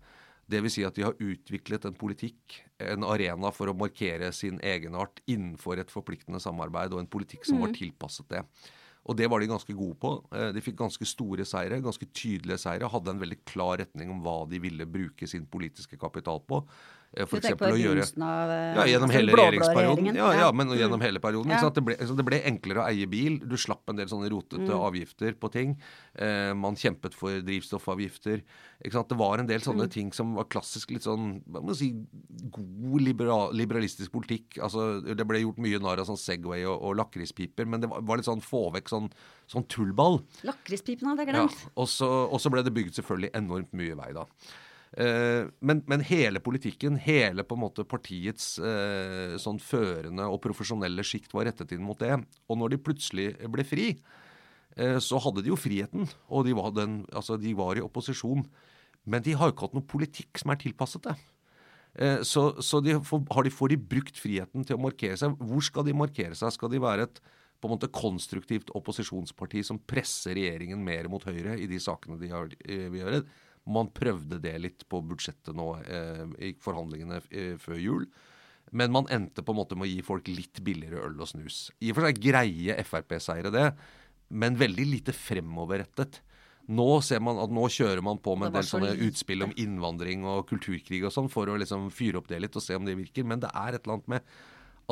Dvs. 0.50 0.74
Si 0.74 0.82
at 0.82 0.96
de 0.96 1.04
har 1.06 1.18
utviklet 1.22 1.84
en 1.86 1.94
politikk, 1.94 2.56
en 2.82 3.04
arena 3.06 3.52
for 3.54 3.70
å 3.70 3.76
markere 3.76 4.32
sin 4.34 4.58
egenart 4.66 5.20
innenfor 5.30 5.78
et 5.78 5.92
forpliktende 5.92 6.40
samarbeid, 6.42 6.94
og 6.94 7.04
en 7.04 7.10
politikk 7.10 7.46
som 7.46 7.62
var 7.62 7.74
tilpasset 7.76 8.26
det. 8.32 8.42
Og 9.08 9.16
det 9.16 9.30
var 9.32 9.40
de 9.40 9.48
ganske 9.48 9.74
gode 9.76 9.96
på. 10.00 10.12
Eh, 10.36 10.50
De 10.52 10.62
fikk 10.64 10.80
ganske 10.80 11.06
store 11.08 11.46
seire, 11.48 11.80
ganske 11.80 12.08
tydelige 12.12 12.60
seire. 12.60 12.90
Hadde 12.90 13.14
en 13.14 13.22
veldig 13.22 13.38
klar 13.48 13.78
retning 13.80 14.10
om 14.12 14.20
hva 14.24 14.42
de 14.50 14.60
ville 14.60 14.86
bruke 14.90 15.28
sin 15.30 15.46
politiske 15.48 15.96
kapital 16.00 16.42
på. 16.44 16.60
Eh, 17.16 17.26
For 17.26 17.40
Du 17.40 17.42
tenker 17.42 17.58
på 17.58 17.72
begynnelsen 17.74 18.22
av 18.22 18.50
eh, 18.54 18.74
ja, 18.76 18.84
gjennom 18.86 19.10
altså 19.10 19.18
hele 19.18 19.32
regjeringsperioden. 19.34 20.14
Ja, 20.14 20.28
ja, 20.32 20.40
Ja. 20.46 20.52
men 20.52 20.68
Mm. 20.68 20.78
gjennom 20.78 21.00
hele 21.02 21.18
perioden. 21.18 21.50
Ja. 21.50 21.68
Det, 21.70 21.82
ble, 21.84 21.96
det 21.96 22.24
ble 22.24 22.38
enklere 22.46 22.84
å 22.84 22.86
eie 22.86 23.06
bil. 23.10 23.40
Du 23.40 23.56
slapp 23.56 23.82
en 23.90 23.96
del 23.96 24.06
sånne 24.06 24.30
rotete 24.30 24.70
Mm. 24.70 24.78
avgifter 24.78 25.34
på 25.34 25.50
ting. 25.50 25.76
Eh, 26.14 26.54
man 26.54 26.76
kjempet 26.76 27.12
for 27.12 27.40
drivstoffavgifter. 27.42 28.42
Det 28.82 29.16
var 29.18 29.38
en 29.38 29.46
del 29.46 29.58
sånne 29.60 29.86
Mm. 29.88 29.90
ting 29.90 30.12
som 30.12 30.34
var 30.36 30.44
klassisk 30.44 30.90
litt 30.92 31.02
sånn 31.02 31.42
hva 31.50 31.60
må 31.60 31.74
si, 31.74 31.90
god 32.50 33.00
liberal, 33.02 33.52
liberalistisk 33.52 34.12
politikk. 34.12 34.58
Altså, 34.62 35.02
det 35.02 35.26
ble 35.26 35.42
gjort 35.42 35.58
mye 35.58 35.80
narr 35.80 35.98
av 35.98 36.06
sånn 36.06 36.16
Segway 36.16 36.64
og, 36.64 36.80
og 36.80 36.96
lakrispiper, 36.96 37.66
men 37.66 37.80
det 37.80 37.90
var, 37.90 38.00
var 38.02 38.16
litt 38.18 38.26
sånn 38.26 38.40
få 38.40 38.70
vekk 38.72 38.88
sånn, 38.88 39.10
sånn 39.48 39.66
tullball. 39.66 40.22
Lakrispipene 40.44 41.08
hadde 41.16 41.26
jeg 41.26 41.34
Ja, 41.34 41.46
glemt. 41.48 41.70
så 41.88 42.30
og 42.32 42.38
så 42.40 42.50
ble 42.50 42.62
det 42.62 42.72
bygd 42.72 42.94
selvfølgelig 42.94 43.32
enormt 43.34 43.72
mye 43.72 43.96
vei, 43.96 44.12
da. 44.12 44.24
Eh, 44.98 45.46
men, 45.62 45.82
men 45.86 46.02
hele 46.02 46.40
politikken, 46.42 46.96
hele 46.98 47.44
på 47.46 47.54
en 47.54 47.62
måte 47.62 47.86
partiets 47.86 48.56
eh, 48.58 49.36
sånn 49.38 49.60
førende 49.62 50.26
og 50.26 50.40
profesjonelle 50.42 51.04
sjikt 51.06 51.34
var 51.36 51.46
rettet 51.46 51.76
inn 51.76 51.84
mot 51.86 51.98
det. 52.00 52.16
Og 52.50 52.58
når 52.58 52.74
de 52.74 52.82
plutselig 52.88 53.28
ble 53.54 53.66
fri, 53.66 53.90
eh, 54.76 54.98
så 55.02 55.20
hadde 55.22 55.44
de 55.46 55.52
jo 55.52 55.58
friheten. 55.60 56.08
Og 56.28 56.48
de 56.48 56.56
var, 56.58 56.72
den, 56.76 57.04
altså, 57.14 57.38
de 57.38 57.54
var 57.58 57.78
i 57.78 57.84
opposisjon. 57.84 58.42
Men 59.10 59.22
de 59.24 59.36
har 59.38 59.48
jo 59.48 59.54
ikke 59.54 59.68
hatt 59.68 59.76
noen 59.78 59.90
politikk 59.90 60.40
som 60.42 60.52
er 60.52 60.60
tilpasset 60.60 61.06
det. 61.06 61.20
Så, 62.22 62.42
så 62.62 62.78
de 62.86 62.92
får, 63.02 63.24
de, 63.42 63.50
får 63.50 63.72
de 63.72 63.76
brukt 63.90 64.18
friheten 64.22 64.62
til 64.62 64.76
å 64.76 64.82
markere 64.84 65.16
seg. 65.18 65.32
Hvor 65.42 65.64
skal 65.66 65.82
de 65.88 65.94
markere 65.96 66.36
seg? 66.38 66.52
Skal 66.54 66.70
de 66.70 66.78
være 66.78 67.08
et 67.08 67.16
på 67.60 67.66
en 67.66 67.72
måte 67.74 67.90
konstruktivt 67.90 68.70
opposisjonsparti 68.78 69.64
som 69.66 69.80
presser 69.90 70.38
regjeringen 70.38 70.78
mer 70.86 71.10
mot 71.10 71.24
høyre 71.26 71.56
i 71.58 71.66
de 71.68 71.80
sakene 71.82 72.20
de 72.20 72.30
vil 72.30 73.00
gjøre? 73.00 73.24
Man 73.70 73.92
prøvde 73.94 74.40
det 74.42 74.56
litt 74.62 74.84
på 74.90 75.02
budsjettet 75.06 75.56
nå 75.56 75.68
eh, 75.84 76.26
i 76.50 76.52
forhandlingene 76.58 77.20
eh, 77.30 77.54
før 77.60 77.78
jul. 77.80 78.08
Men 78.70 78.92
man 78.94 79.08
endte 79.10 79.42
på 79.42 79.54
en 79.54 79.60
måte 79.60 79.78
med 79.78 79.88
å 79.88 79.90
gi 79.90 80.02
folk 80.06 80.28
litt 80.30 80.60
billigere 80.66 81.02
øl 81.08 81.18
og 81.22 81.30
snus. 81.30 81.68
I 81.82 81.90
og 81.90 81.98
for 81.98 82.06
seg 82.06 82.20
greie 82.22 82.76
Frp-seire 82.86 83.50
det, 83.54 83.70
men 84.30 84.58
veldig 84.58 84.86
lite 84.86 85.14
fremoverrettet. 85.16 86.20
Nå 86.70 87.00
ser 87.02 87.22
man 87.24 87.40
at 87.42 87.50
nå 87.50 87.64
kjører 87.72 88.02
man 88.04 88.20
på 88.22 88.36
med 88.38 88.50
en 88.50 88.60
del 88.60 88.68
sånne 88.68 88.92
utspill 89.08 89.42
om 89.48 89.54
innvandring 89.58 90.22
og 90.28 90.44
kulturkrig 90.50 91.02
og 91.02 91.14
sånn 91.14 91.30
for 91.32 91.50
å 91.50 91.56
liksom 91.58 91.88
fyre 91.94 92.20
opp 92.20 92.30
det 92.30 92.38
litt 92.44 92.58
og 92.58 92.62
se 92.62 92.78
om 92.78 92.86
det 92.86 92.94
virker. 92.98 93.26
Men 93.26 93.42
det 93.42 93.50
er 93.50 93.74
et 93.74 93.82
eller 93.82 93.98
annet 93.98 94.12
med 94.14 94.34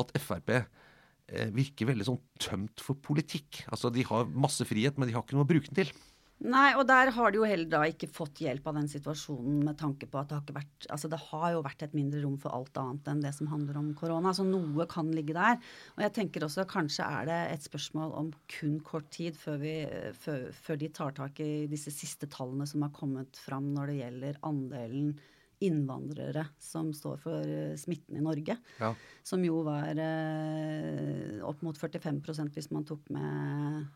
at 0.03 0.11
Frp 0.19 0.51
eh, 0.57 1.49
virker 1.55 1.87
veldig 1.87 2.09
sånn 2.09 2.19
tømt 2.41 2.83
for 2.83 2.99
politikk. 2.99 3.63
Altså 3.71 3.93
De 3.95 4.03
har 4.11 4.27
masse 4.27 4.67
frihet, 4.67 4.99
men 4.99 5.07
de 5.07 5.15
har 5.15 5.23
ikke 5.23 5.39
noe 5.39 5.47
å 5.47 5.51
bruke 5.53 5.71
den 5.71 5.85
til. 5.85 5.93
Nei, 6.39 6.69
og 6.79 6.85
der 6.87 7.09
har 7.11 7.33
de 7.33 7.39
jo 7.41 7.47
heller 7.47 7.67
da 7.67 7.81
ikke 7.89 8.07
fått 8.15 8.39
hjelp 8.39 8.67
av 8.71 8.77
den 8.77 8.87
situasjonen 8.87 9.57
med 9.67 9.75
tanke 9.79 10.07
på 10.07 10.21
at 10.21 10.29
det 10.29 10.37
har 10.37 10.43
ikke 10.45 10.55
vært 10.55 10.85
Altså 10.95 11.09
det 11.11 11.19
har 11.25 11.47
jo 11.51 11.63
vært 11.65 11.83
et 11.83 11.97
mindre 11.97 12.21
rom 12.23 12.37
for 12.39 12.55
alt 12.55 12.79
annet 12.79 13.09
enn 13.11 13.23
det 13.25 13.33
som 13.35 13.49
handler 13.51 13.79
om 13.81 13.89
korona. 13.97 14.31
Så 14.35 14.45
noe 14.47 14.87
kan 14.89 15.09
ligge 15.11 15.35
der. 15.35 15.59
Og 15.97 16.05
jeg 16.05 16.15
tenker 16.15 16.45
også 16.47 16.63
kanskje 16.69 17.03
er 17.03 17.27
det 17.27 17.39
et 17.57 17.67
spørsmål 17.67 18.15
om 18.21 18.31
kun 18.55 18.79
kort 18.87 19.09
tid 19.11 19.35
før, 19.35 19.59
vi, 19.65 19.75
før, 20.21 20.47
før 20.55 20.79
de 20.79 20.91
tar 20.95 21.17
tak 21.19 21.43
i 21.43 21.67
disse 21.71 21.91
siste 21.91 22.29
tallene 22.31 22.67
som 22.69 22.87
har 22.87 22.95
kommet 22.95 23.43
fram 23.43 23.73
når 23.75 23.91
det 23.91 23.99
gjelder 23.99 24.41
andelen 24.47 25.11
innvandrere 25.59 26.45
som 26.63 26.93
står 26.95 27.17
for 27.19 27.43
eh, 27.43 27.75
smitten 27.75 28.15
i 28.15 28.23
Norge. 28.23 28.55
Ja. 28.79 28.93
Som 29.27 29.43
jo 29.43 29.59
var 29.67 29.91
eh, 29.99 31.39
opp 31.43 31.65
mot 31.67 31.75
45% 31.75 32.55
hvis 32.55 32.71
man 32.71 32.87
tok 32.87 33.11
med 33.11 33.89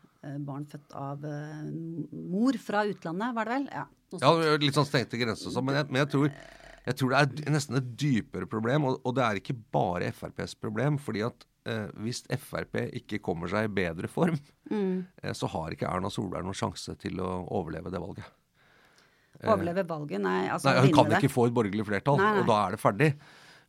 barn 0.44 0.64
født 0.70 0.94
av 0.98 1.24
eh, 1.28 1.62
mor 2.34 2.58
fra 2.62 2.84
utlandet, 2.90 3.34
var 3.36 3.48
det 3.50 3.56
vel? 3.58 3.66
Ja. 3.72 3.86
Ja, 4.22 4.30
litt 4.62 4.76
sånn 4.76 4.86
stengte 4.86 5.18
grenser 5.18 5.48
og 5.50 5.56
sånn, 5.56 5.64
men, 5.66 5.74
jeg, 5.80 5.88
men 5.90 6.00
jeg, 6.04 6.10
tror, 6.12 6.28
jeg 6.86 6.96
tror 7.00 7.10
det 7.14 7.22
er 7.48 7.54
nesten 7.56 7.78
et 7.80 7.88
dypere 7.98 8.46
problem. 8.46 8.84
Og, 8.90 9.00
og 9.04 9.16
det 9.16 9.24
er 9.26 9.40
ikke 9.40 9.56
bare 9.74 10.12
FrPs 10.14 10.54
problem. 10.62 10.98
fordi 11.02 11.24
at 11.26 11.46
eh, 11.66 11.88
hvis 12.04 12.22
Frp 12.38 12.78
ikke 13.00 13.18
kommer 13.24 13.50
seg 13.50 13.68
i 13.70 13.74
bedre 13.82 14.10
form, 14.12 14.38
Mm. 14.70 15.02
eh, 15.22 15.32
så 15.36 15.44
har 15.52 15.74
ikke 15.74 15.84
Erna 15.90 16.08
Solberg 16.08 16.46
noen 16.46 16.56
sjanse 16.56 16.94
til 17.02 17.18
å 17.20 17.32
overleve 17.52 17.90
det 17.92 18.00
valget. 18.00 18.30
Overleve 19.44 19.82
valget? 19.88 20.22
Nei, 20.24 20.46
altså 20.48 20.70
Nei, 20.70 20.86
Hun 20.86 20.94
kan 20.96 21.10
det. 21.10 21.18
ikke 21.20 21.32
få 21.34 21.48
et 21.50 21.56
borgerlig 21.56 21.84
flertall, 21.88 22.16
Nei, 22.20 22.30
nei. 22.32 22.40
og 22.40 22.46
da 22.48 22.60
er 22.68 22.76
det 22.76 22.80
ferdig. 22.80 23.10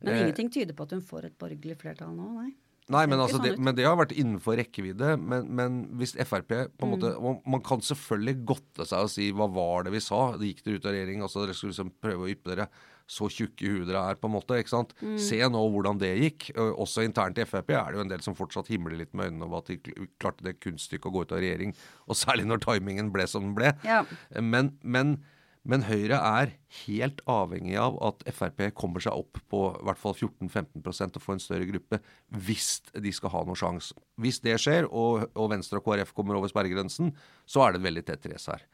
Men 0.00 0.12
Eh, 0.14 0.20
ingenting 0.22 0.50
tyder 0.52 0.74
på 0.76 0.84
at 0.86 0.90
hun 0.94 1.02
får 1.04 1.24
et 1.28 1.36
borgerlig 1.40 1.76
flertall 1.80 2.14
nå, 2.16 2.30
nei. 2.38 2.50
Nei, 2.92 3.02
men, 3.10 3.18
altså 3.18 3.40
sånn 3.40 3.46
det, 3.48 3.54
men 3.58 3.74
det 3.74 3.86
har 3.86 3.96
vært 3.98 4.12
innenfor 4.14 4.54
rekkevidde. 4.60 5.16
Men, 5.18 5.48
men 5.58 5.78
hvis 5.98 6.14
Frp 6.22 6.52
på 6.52 6.86
en 6.86 6.92
måte 6.92 7.14
Mm. 7.16 7.22
man, 7.24 7.38
man 7.56 7.62
kan 7.66 7.80
selvfølgelig 7.82 8.44
godte 8.46 8.86
seg 8.86 9.08
og 9.08 9.10
si 9.10 9.30
hva 9.34 9.48
var 9.50 9.86
det 9.86 9.94
vi 9.96 10.02
sa? 10.04 10.20
Det 10.38 10.52
gikk 10.52 10.62
dere 10.66 10.78
ut 10.78 10.86
av 10.86 10.94
regjering, 10.94 11.24
altså 11.26 11.42
dere 11.42 11.56
skulle 11.58 11.74
liksom 11.74 11.90
prøve 12.02 12.26
å 12.26 12.30
yppe 12.30 12.52
dere 12.52 12.68
så 13.06 13.28
tjukke 13.30 13.62
i 13.62 13.68
huet 13.70 13.86
dere 13.86 14.00
er, 14.10 14.16
på 14.18 14.26
en 14.26 14.34
måte. 14.34 14.56
ikke 14.58 14.72
sant? 14.72 14.94
Mm. 14.98 15.18
Se 15.22 15.38
nå 15.38 15.60
hvordan 15.74 15.98
det 16.02 16.12
gikk. 16.18 16.48
Også 16.58 17.04
internt 17.06 17.38
i 17.38 17.46
Frp 17.46 17.70
er 17.74 17.92
det 17.92 18.00
jo 18.00 18.04
en 18.06 18.10
del 18.10 18.22
som 18.24 18.34
fortsatt 18.38 18.70
himler 18.70 18.98
litt 18.98 19.14
med 19.14 19.30
øynene 19.30 19.46
over 19.46 19.62
at 19.62 19.70
de 19.70 20.06
klarte 20.18 20.46
det 20.46 20.56
kunststykket 20.58 21.06
å 21.06 21.14
gå 21.14 21.22
ut 21.22 21.34
av 21.34 21.42
regjering. 21.42 21.74
Og 22.10 22.18
særlig 22.18 22.48
når 22.50 22.62
timingen 22.66 23.12
ble 23.14 23.26
som 23.30 23.46
den 23.46 23.54
ble. 23.58 23.74
Ja. 23.86 24.02
Men, 24.42 24.72
men, 24.82 25.18
men 25.66 25.84
Høyre 25.86 26.18
er 26.22 26.52
helt 26.84 27.22
avhengig 27.30 27.76
av 27.80 27.98
at 28.06 28.24
Frp 28.34 28.68
kommer 28.78 29.02
seg 29.02 29.18
opp 29.18 29.40
på 29.50 29.62
i 29.72 29.86
hvert 29.88 30.00
fall 30.00 30.14
14-15% 30.14 31.18
og 31.18 31.24
får 31.24 31.36
en 31.36 31.42
større 31.42 31.68
gruppe, 31.68 32.00
hvis 32.46 32.70
de 32.94 33.12
skal 33.14 33.34
ha 33.34 33.44
noen 33.46 33.58
sjanse. 33.58 33.96
Hvis 34.22 34.40
det 34.44 34.58
skjer, 34.62 34.86
og, 34.86 35.26
og 35.34 35.50
Venstre 35.52 35.82
og 35.82 35.86
KrF 35.88 36.14
kommer 36.16 36.38
over 36.38 36.52
sperregrensen, 36.52 37.10
så 37.48 37.66
er 37.66 37.74
det 37.74 37.82
et 37.82 37.88
veldig 37.88 38.06
tett 38.06 38.30
race 38.32 38.54
her. 38.54 38.66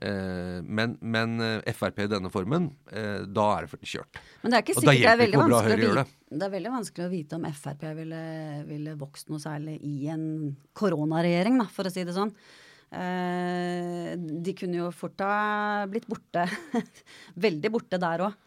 Eh, 0.00 0.62
men, 0.62 0.94
men 1.00 1.40
eh, 1.44 1.74
Frp 1.76 1.98
i 2.04 2.08
denne 2.08 2.30
formen, 2.32 2.70
eh, 2.92 3.26
da 3.26 3.46
er 3.56 3.66
det 3.66 3.90
kjørt. 3.90 4.20
Men 4.40 4.54
det 4.54 4.60
er 4.60 4.64
ikke 4.64 4.76
sikkert 4.78 5.02
det 5.02 5.12
er 5.12 5.20
veldig 5.20 5.42
vanskelig 5.42 5.76
å 5.76 5.82
vite, 5.82 6.04
det 6.30 6.46
er 6.46 6.54
veldig 6.54 6.72
vanskelig 6.76 7.06
å 7.06 7.12
vite 7.12 7.38
om 7.38 7.46
Frp 7.58 7.84
ville, 7.98 8.24
ville 8.70 8.96
vokst 9.00 9.32
noe 9.32 9.42
særlig 9.42 9.76
i 9.84 10.08
en 10.12 10.24
koronaregjering, 10.78 11.60
for 11.74 11.90
å 11.90 11.92
si 11.92 12.06
det 12.06 12.16
sånn. 12.16 12.32
Eh, 12.90 14.12
de 14.18 14.54
kunne 14.58 14.80
jo 14.80 14.92
fort 14.94 15.22
ha 15.22 15.86
blitt 15.90 16.08
borte. 16.10 16.46
Veldig 17.46 17.70
borte 17.72 18.00
der 18.02 18.26
òg. 18.26 18.38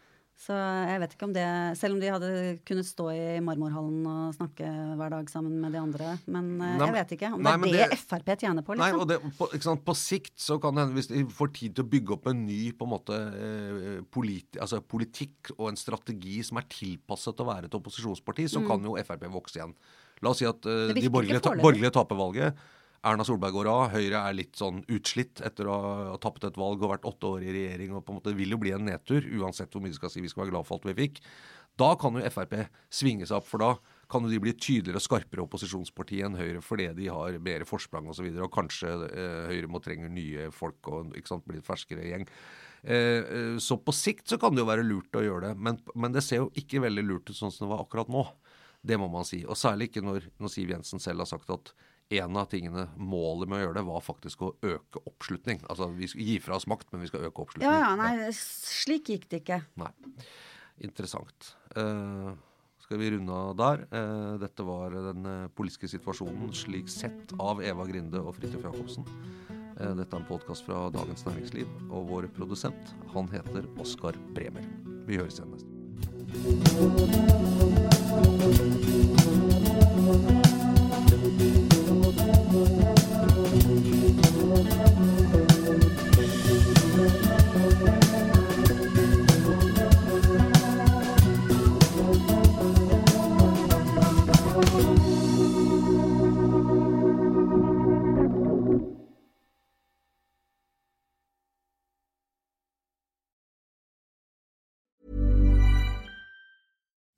Så 0.44 0.50
jeg 0.50 0.98
vet 0.98 1.12
ikke 1.14 1.26
om 1.28 1.32
det 1.34 1.44
Selv 1.78 1.94
om 1.94 2.00
de 2.02 2.08
hadde 2.10 2.28
kunnet 2.66 2.86
stå 2.88 3.04
i 3.14 3.38
marmorhallen 3.44 4.00
og 4.10 4.32
snakke 4.34 4.66
hver 4.98 5.12
dag 5.14 5.30
sammen 5.30 5.60
med 5.62 5.72
de 5.72 5.78
andre. 5.78 6.16
Men 6.26 6.48
eh, 6.58 6.74
Nei, 6.80 6.88
jeg 6.88 6.96
vet 6.96 7.14
ikke 7.16 7.30
om 7.36 7.46
det 7.46 7.52
er 7.54 7.88
det, 7.92 7.98
Frp 8.02 8.32
tjener 8.42 8.66
på, 8.66 8.74
Nei, 8.76 8.90
liksom. 8.90 9.04
og 9.04 9.12
det, 9.12 9.20
på, 9.38 9.76
på 9.86 9.96
sikt 9.96 10.34
så 10.42 10.58
kan 10.60 10.74
det 10.74 10.84
hende, 10.84 10.98
hvis 10.98 11.10
de 11.12 11.22
får 11.38 11.52
tid 11.60 11.78
til 11.78 11.86
å 11.86 11.90
bygge 11.94 12.16
opp 12.18 12.28
en 12.34 12.44
ny 12.48 12.60
på 12.74 12.88
en 12.88 12.92
måte, 12.96 13.20
eh, 13.46 14.00
politi, 14.10 14.58
altså 14.58 14.82
politikk 14.82 15.54
og 15.54 15.70
en 15.70 15.78
strategi 15.80 16.40
som 16.44 16.58
er 16.60 16.68
tilpasset 16.72 17.40
å 17.40 17.48
være 17.48 17.70
et 17.70 17.78
opposisjonsparti, 17.78 18.50
så 18.50 18.64
kan 18.66 18.82
jo 18.84 18.98
Frp 19.06 19.28
vokse 19.32 19.62
igjen. 19.62 19.78
La 20.24 20.34
oss 20.34 20.42
si 20.42 20.50
at 20.50 20.66
Mm. 20.66 20.90
Virker 20.90 21.04
de 21.06 21.14
borgerlige, 21.14 21.44
ta, 21.46 21.54
borgerlige 21.62 21.94
taper 21.94 22.18
valget. 22.18 22.64
Erna 23.04 23.24
Solberg 23.26 23.52
går 23.52 23.68
av. 23.68 23.82
Høyre 23.92 24.22
er 24.24 24.36
litt 24.36 24.56
sånn 24.56 24.80
utslitt 24.92 25.42
etter 25.44 25.68
å 25.68 25.74
ha 26.12 26.14
tapt 26.22 26.46
et 26.48 26.56
valg 26.60 26.82
og 26.82 26.94
vært 26.94 27.08
åtte 27.08 27.28
år 27.36 27.44
i 27.44 27.52
regjering. 27.52 27.92
og 27.92 28.04
på 28.04 28.14
en 28.14 28.20
måte 28.20 28.36
vil 28.36 28.54
jo 28.54 28.60
bli 28.60 28.72
en 28.72 28.86
nedtur, 28.88 29.26
uansett 29.40 29.72
hvor 29.72 29.84
mye 29.84 29.92
vi 29.92 29.98
skal 29.98 30.12
si 30.12 30.24
vi 30.24 30.30
skal 30.32 30.44
være 30.44 30.54
glad 30.54 30.68
for 30.68 30.78
alt 30.78 30.88
vi 30.88 30.96
fikk. 31.02 31.20
Da 31.76 31.90
kan 31.98 32.14
jo 32.14 32.30
Frp 32.30 32.54
svinge 32.92 33.26
seg 33.26 33.40
opp, 33.40 33.48
for 33.50 33.60
da 33.60 33.72
kan 34.10 34.24
jo 34.24 34.30
de 34.30 34.40
bli 34.40 34.54
tydeligere 34.54 35.00
og 35.00 35.04
skarpere 35.04 35.42
opposisjonsparti 35.42 36.20
enn 36.22 36.36
Høyre 36.38 36.60
fordi 36.62 36.86
de 36.94 37.08
har 37.10 37.38
mer 37.42 37.64
forsprang 37.68 38.06
osv. 38.06 38.12
Og, 38.12 38.18
så 38.18 38.26
videre, 38.28 38.46
og 38.46 38.54
kanskje 38.54 38.92
eh, 39.08 39.40
Høyre 39.50 39.70
må 39.72 39.82
trenge 39.82 40.12
nye 40.12 40.50
folk 40.54 40.92
og 40.92 41.16
ikke 41.18 41.34
sant, 41.34 41.46
bli 41.48 41.58
et 41.58 41.66
ferskere 41.66 42.06
gjeng. 42.06 42.28
Eh, 42.84 43.20
eh, 43.20 43.56
så 43.58 43.76
på 43.80 43.94
sikt 43.96 44.30
så 44.30 44.38
kan 44.40 44.54
det 44.54 44.62
jo 44.62 44.70
være 44.70 44.86
lurt 44.86 45.18
å 45.18 45.24
gjøre 45.24 45.50
det, 45.50 45.54
men, 45.66 45.80
men 45.98 46.14
det 46.14 46.22
ser 46.24 46.44
jo 46.44 46.52
ikke 46.60 46.84
veldig 46.84 47.04
lurt 47.08 47.32
ut 47.32 47.36
sånn 47.36 47.52
som 47.52 47.66
det 47.66 47.74
var 47.74 47.82
akkurat 47.84 48.12
nå. 48.12 48.24
Det 48.84 49.00
må 49.00 49.08
man 49.08 49.26
si. 49.26 49.40
Og 49.48 49.56
særlig 49.58 49.88
ikke 49.88 50.04
når, 50.04 50.28
når 50.38 50.52
Siv 50.52 50.70
Jensen 50.74 51.02
selv 51.02 51.24
har 51.24 51.30
sagt 51.30 51.50
at 51.50 51.72
en 52.12 52.36
av 52.36 52.48
tingene, 52.52 52.88
målet 53.00 53.48
med 53.48 53.58
å 53.58 53.62
gjøre 53.64 53.78
det, 53.78 53.84
var 53.88 54.02
faktisk 54.04 54.42
å 54.44 54.54
øke 54.64 55.02
oppslutning. 55.08 55.62
Altså 55.70 55.88
vi 55.94 56.08
skal 56.10 56.26
gi 56.28 56.38
fra 56.44 56.58
oss 56.58 56.68
makt, 56.70 56.90
men 56.92 57.04
vi 57.04 57.10
skal 57.10 57.28
øke 57.28 57.44
oppslutning. 57.44 57.68
Ja, 57.68 57.90
ja, 57.90 57.94
nei, 57.98 58.32
slik 58.36 59.08
gikk 59.14 59.28
det 59.32 59.44
ikke. 59.44 59.62
Nei. 59.80 59.92
Interessant. 60.84 61.54
Eh, 61.78 62.30
skal 62.84 63.00
vi 63.00 63.10
runde 63.14 63.32
av 63.32 63.56
der? 63.56 63.86
Eh, 63.88 64.34
dette 64.42 64.66
var 64.66 64.92
den 64.92 65.26
eh, 65.30 65.48
politiske 65.56 65.88
situasjonen 65.88 66.52
slik 66.52 66.90
sett 66.92 67.32
av 67.40 67.62
Eva 67.64 67.86
Grinde 67.88 68.20
og 68.20 68.36
Fridtjof 68.36 68.66
Jacobsen. 68.68 69.08
Eh, 69.80 69.94
dette 69.96 70.12
er 70.12 70.20
en 70.20 70.28
podkast 70.28 70.66
fra 70.68 70.90
Dagens 70.94 71.24
Næringsliv, 71.26 71.66
og 71.88 72.10
vår 72.12 72.28
produsent, 72.36 72.94
han 73.14 73.26
heter 73.32 73.62
Oskar 73.80 74.14
Bremer. 74.36 74.66
Vi 75.08 75.16
høres 75.20 75.40
igjen 75.40 75.52
neste 75.56 75.72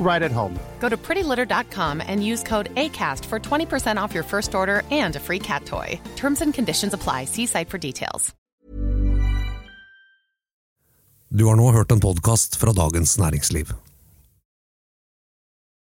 right 0.00 0.22
at 0.22 0.32
home. 0.32 0.58
Go 0.80 0.88
to 0.88 0.96
prettylitter.com 0.96 2.02
and 2.04 2.24
use 2.24 2.42
code 2.42 2.74
ACAST 2.74 3.24
for 3.26 3.38
20% 3.38 4.02
off 4.02 4.12
your 4.12 4.24
first 4.24 4.54
order 4.54 4.82
and 4.90 5.14
a 5.16 5.20
free 5.20 5.38
cat 5.38 5.64
toy. 5.64 6.00
Terms 6.16 6.40
and 6.40 6.52
conditions 6.52 6.94
apply. 6.94 7.26
See 7.26 7.46
site 7.46 7.68
for 7.68 7.78
details. 7.78 8.34
Du 11.32 11.44
har 11.46 11.56
nå 11.56 11.70
hørt 11.70 11.92
en 11.92 12.00
podkast 12.00 12.56
fra 12.56 12.72
Dagens 12.72 13.18
Næringsliv. 13.18 13.74